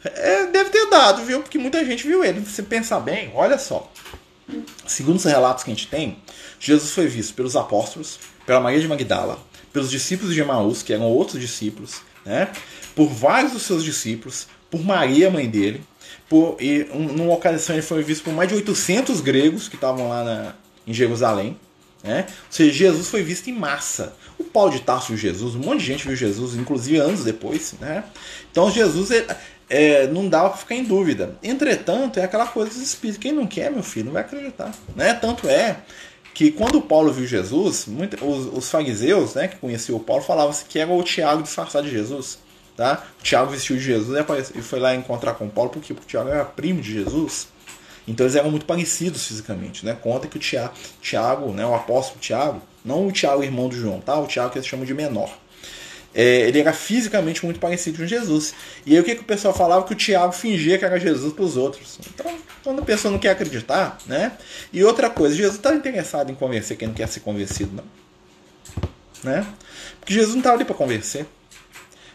[0.04, 1.42] é, deve ter dado, viu?
[1.42, 2.44] Porque muita gente viu ele.
[2.46, 3.92] Se pensar bem, olha só.
[4.88, 6.18] Segundo os relatos que a gente tem,
[6.60, 9.38] Jesus foi visto pelos apóstolos, pela Maria de Magdala,
[9.72, 12.52] pelos discípulos de Emaús, que eram outros discípulos, né?
[12.96, 15.82] por vários dos seus discípulos, por Maria, mãe dele.
[16.28, 20.09] Por, e um, numa ocasião ele foi visto por mais de 800 gregos que estavam
[20.09, 20.53] lá na,
[20.86, 21.57] em Jerusalém.
[22.03, 22.26] Né?
[22.28, 24.15] Ou seja, Jesus foi visto em massa.
[24.38, 27.74] O Paulo de Tarso viu Jesus, um monte de gente viu Jesus, inclusive anos depois.
[27.80, 28.03] Né?
[28.51, 29.09] Então Jesus
[29.70, 31.36] é, não dá para ficar em dúvida.
[31.43, 33.22] Entretanto, é aquela coisa dos espíritos.
[33.22, 34.74] Quem não quer, meu filho, não vai acreditar.
[34.95, 35.13] Né?
[35.13, 35.78] Tanto é
[36.34, 40.55] que quando Paulo viu Jesus, muito, os, os, fariseus né, que conheciam o Paulo falavam
[40.70, 42.39] que era o Tiago disfarçado de Jesus.
[42.80, 43.04] Tá?
[43.22, 44.18] Tiago vestiu de Jesus
[44.56, 47.50] e foi lá encontrar com Paulo, porque o Tiago era primo de Jesus.
[48.08, 49.86] Então eles eram muito parecidos fisicamente.
[49.86, 49.98] Né?
[50.02, 54.00] Conta que o Tiago, Tiago né, o apóstolo Tiago, não o Tiago irmão de João,
[54.00, 54.18] tá?
[54.18, 55.30] o Tiago que eles chamam de menor.
[56.16, 58.54] É, ele era fisicamente muito parecido com Jesus.
[58.86, 59.84] E aí o que, que o pessoal falava?
[59.84, 62.00] Que o Tiago fingia que era Jesus para os outros.
[62.14, 64.32] Então, quando a pessoa não quer acreditar, né?
[64.72, 67.84] E outra coisa, Jesus está interessado em convencer quem não quer ser convencido, não.
[69.22, 69.46] Né?
[70.00, 71.26] Porque Jesus não estava ali para convencer.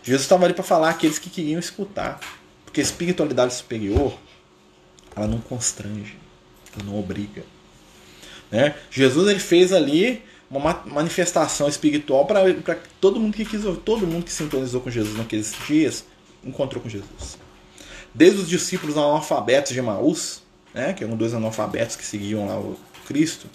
[0.04, 2.20] Jesus estava ali para falar aqueles que queriam escutar.
[2.64, 4.16] Porque a espiritualidade superior,
[5.16, 6.18] ela não constrange,
[6.76, 7.42] ela não obriga.
[8.50, 8.74] Né?
[8.90, 12.44] Jesus ele fez ali uma manifestação espiritual para
[13.00, 16.04] todo mundo que quis todo mundo que sintonizou com Jesus naqueles dias
[16.44, 17.38] encontrou com Jesus.
[18.12, 20.42] Desde os discípulos analfabetos de Emaús,
[20.72, 23.48] né, que eram dois analfabetos que seguiam lá o Cristo,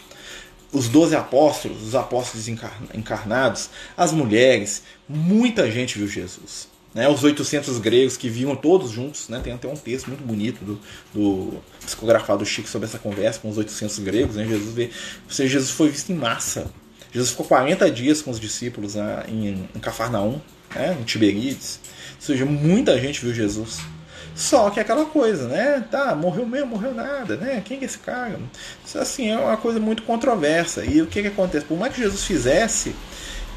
[0.72, 6.68] os doze apóstolos, os apóstolos encarnados, as mulheres, muita gente viu Jesus.
[6.94, 10.66] Né, os 800 gregos que viam todos juntos, né, tem até um texto muito bonito
[10.66, 10.80] do,
[11.14, 14.36] do psicografado Chico sobre essa conversa com os 800 gregos.
[14.36, 14.90] Né, Jesus, vê,
[15.30, 16.72] seja, Jesus foi visto em massa.
[17.12, 20.42] Jesus ficou 40 dias com os discípulos né, em, em Cafarnaum,
[20.74, 21.80] né, em Tiberíades.
[22.16, 23.80] Ou seja, muita gente viu Jesus.
[24.36, 25.84] Só que é aquela coisa, né?
[25.92, 27.62] Tá, morreu mesmo, morreu nada, né?
[27.64, 28.40] Quem é esse cara?
[28.86, 30.86] Isso assim é uma coisa muito controversa.
[30.86, 31.66] E o que que acontece?
[31.66, 32.96] Por mais que Jesus fizesse,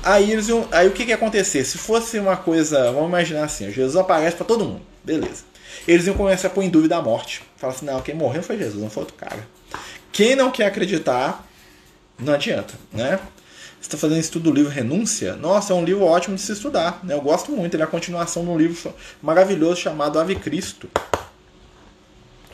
[0.03, 1.65] aí eles iam, aí o que que ia acontecer?
[1.65, 5.45] Se fosse uma coisa, vamos imaginar assim, Jesus aparece para todo mundo, beleza?
[5.87, 7.43] Eles iam começar a pôr em dúvida a morte.
[7.57, 9.47] Falar assim, não, quem morreu foi Jesus, não foi outro cara.
[10.13, 11.47] Quem não quer acreditar,
[12.19, 13.19] não adianta, né?
[13.87, 17.01] Está fazendo estudo do livro Renúncia, nossa, é um livro ótimo de se estudar.
[17.03, 17.15] Né?
[17.15, 20.89] Eu gosto muito, ele é a continuação de um livro maravilhoso chamado Ave Cristo,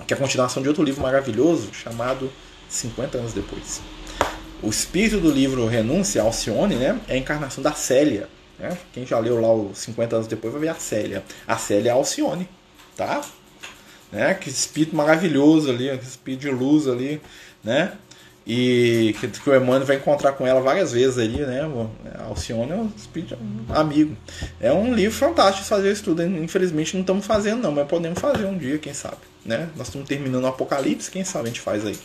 [0.06, 2.32] que é a continuação de outro livro maravilhoso chamado
[2.68, 3.80] 50 anos depois.
[4.62, 8.28] O espírito do livro Renúncia, Alcione, né, é a encarnação da Célia.
[8.58, 8.76] Né?
[8.92, 11.22] Quem já leu lá os 50 anos depois vai ver a Célia.
[11.46, 12.48] A Célia é Alcione,
[12.96, 13.20] tá?
[14.10, 14.34] Né?
[14.34, 17.20] Que espírito maravilhoso ali, que espírito de luz ali,
[17.62, 17.92] né?
[18.50, 21.60] E que, que, o Emmanuel vai encontrar com ela várias vezes ali, né?
[22.26, 22.90] Alcione é um
[23.68, 24.16] amigo.
[24.58, 26.22] É um livro fantástico fazer o estudo.
[26.22, 29.18] Infelizmente não estamos fazendo, não, mas podemos fazer um dia, quem sabe.
[29.44, 29.68] Né?
[29.76, 31.98] Nós estamos terminando o Apocalipse, quem sabe a gente faz aí.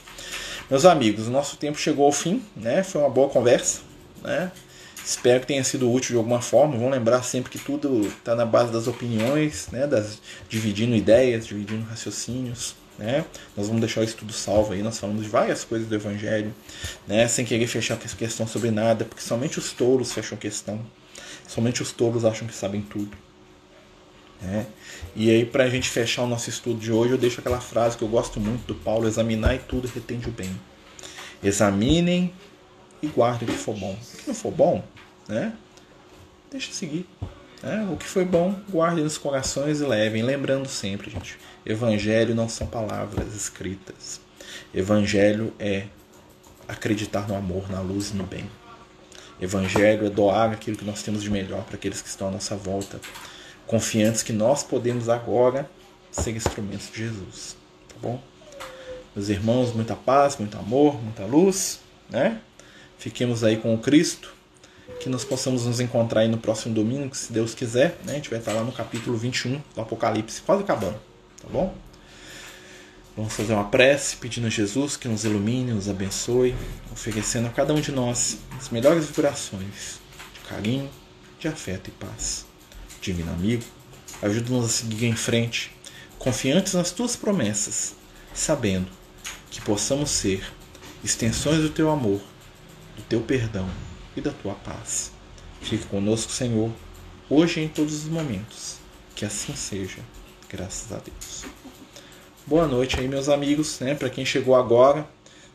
[0.70, 2.84] Meus amigos, nosso tempo chegou ao fim, né?
[2.84, 3.80] Foi uma boa conversa,
[4.22, 4.52] né?
[5.06, 6.76] Espero que tenha sido útil de alguma forma.
[6.76, 9.88] Vamos lembrar sempre que tudo está na base das opiniões, né?
[9.88, 10.20] Das,
[10.50, 12.76] dividindo ideias, dividindo raciocínios.
[12.98, 13.26] Né?
[13.58, 16.54] Nós vamos deixar isso tudo salvo aí, nós falamos de várias coisas do Evangelho,
[17.08, 17.28] né?
[17.28, 20.80] sem querer fechar questão sobre nada, porque somente os touros fecham questão,
[21.48, 23.18] somente os touros acham que sabem tudo.
[24.41, 24.68] Né?
[25.16, 27.98] E aí, para a gente fechar o nosso estudo de hoje, eu deixo aquela frase
[27.98, 30.52] que eu gosto muito do Paulo: examinar e tudo retende o bem.
[31.41, 32.34] Examinem
[33.02, 33.98] e guardem o que for bom.
[34.14, 34.84] O que não for bom,
[35.28, 35.54] né?
[36.54, 37.08] deixa seguir.
[37.64, 37.88] Né?
[37.89, 40.22] O que foi bom, guardem nos corações e levem.
[40.22, 44.20] Lembrando sempre, gente Evangelho não são palavras escritas.
[44.74, 45.86] Evangelho é
[46.68, 48.49] acreditar no amor, na luz e no bem.
[49.39, 52.55] Evangelho é doar aquilo que nós temos de melhor para aqueles que estão à nossa
[52.55, 52.99] volta,
[53.66, 55.70] confiantes que nós podemos agora
[56.11, 57.55] ser instrumentos de Jesus.
[57.88, 58.22] Tá bom?
[59.16, 62.41] Meus irmãos, muita paz, muito amor, muita luz, né?
[62.97, 64.34] Fiquemos aí com o Cristo,
[65.00, 68.14] que nós possamos nos encontrar aí no próximo domingo, se Deus quiser, né?
[68.14, 71.14] A gente vai estar lá no capítulo 21 do Apocalipse, quase acabando
[71.44, 71.76] tá bom?
[73.16, 76.56] Vamos fazer uma prece pedindo a Jesus que nos ilumine, nos abençoe,
[76.91, 80.00] oferecendo a cada um de nós as melhores vibrações
[80.34, 80.89] de carinho,
[81.38, 82.46] de afeto e paz.
[83.02, 83.64] Divino amigo,
[84.22, 85.76] ajuda-nos a seguir em frente,
[86.18, 87.94] confiantes nas tuas promessas,
[88.34, 88.88] sabendo
[89.52, 90.44] que possamos ser
[91.04, 92.22] extensões do teu amor,
[92.96, 93.70] do teu perdão
[94.16, 95.11] e da tua paz.
[95.61, 96.70] Fique conosco, Senhor,
[97.30, 98.78] hoje e em todos os momentos.
[99.16, 99.99] Que assim seja.
[100.49, 101.45] Graças a Deus.
[102.45, 103.95] Boa noite aí, meus amigos, né?
[103.95, 105.07] Para quem chegou agora,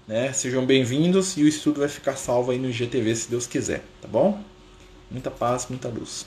[0.07, 0.33] né?
[0.33, 4.09] Sejam bem-vindos e o estudo vai ficar salvo aí no IGTV se Deus quiser, tá
[4.09, 4.43] bom?
[5.11, 6.27] Muita paz, muita luz.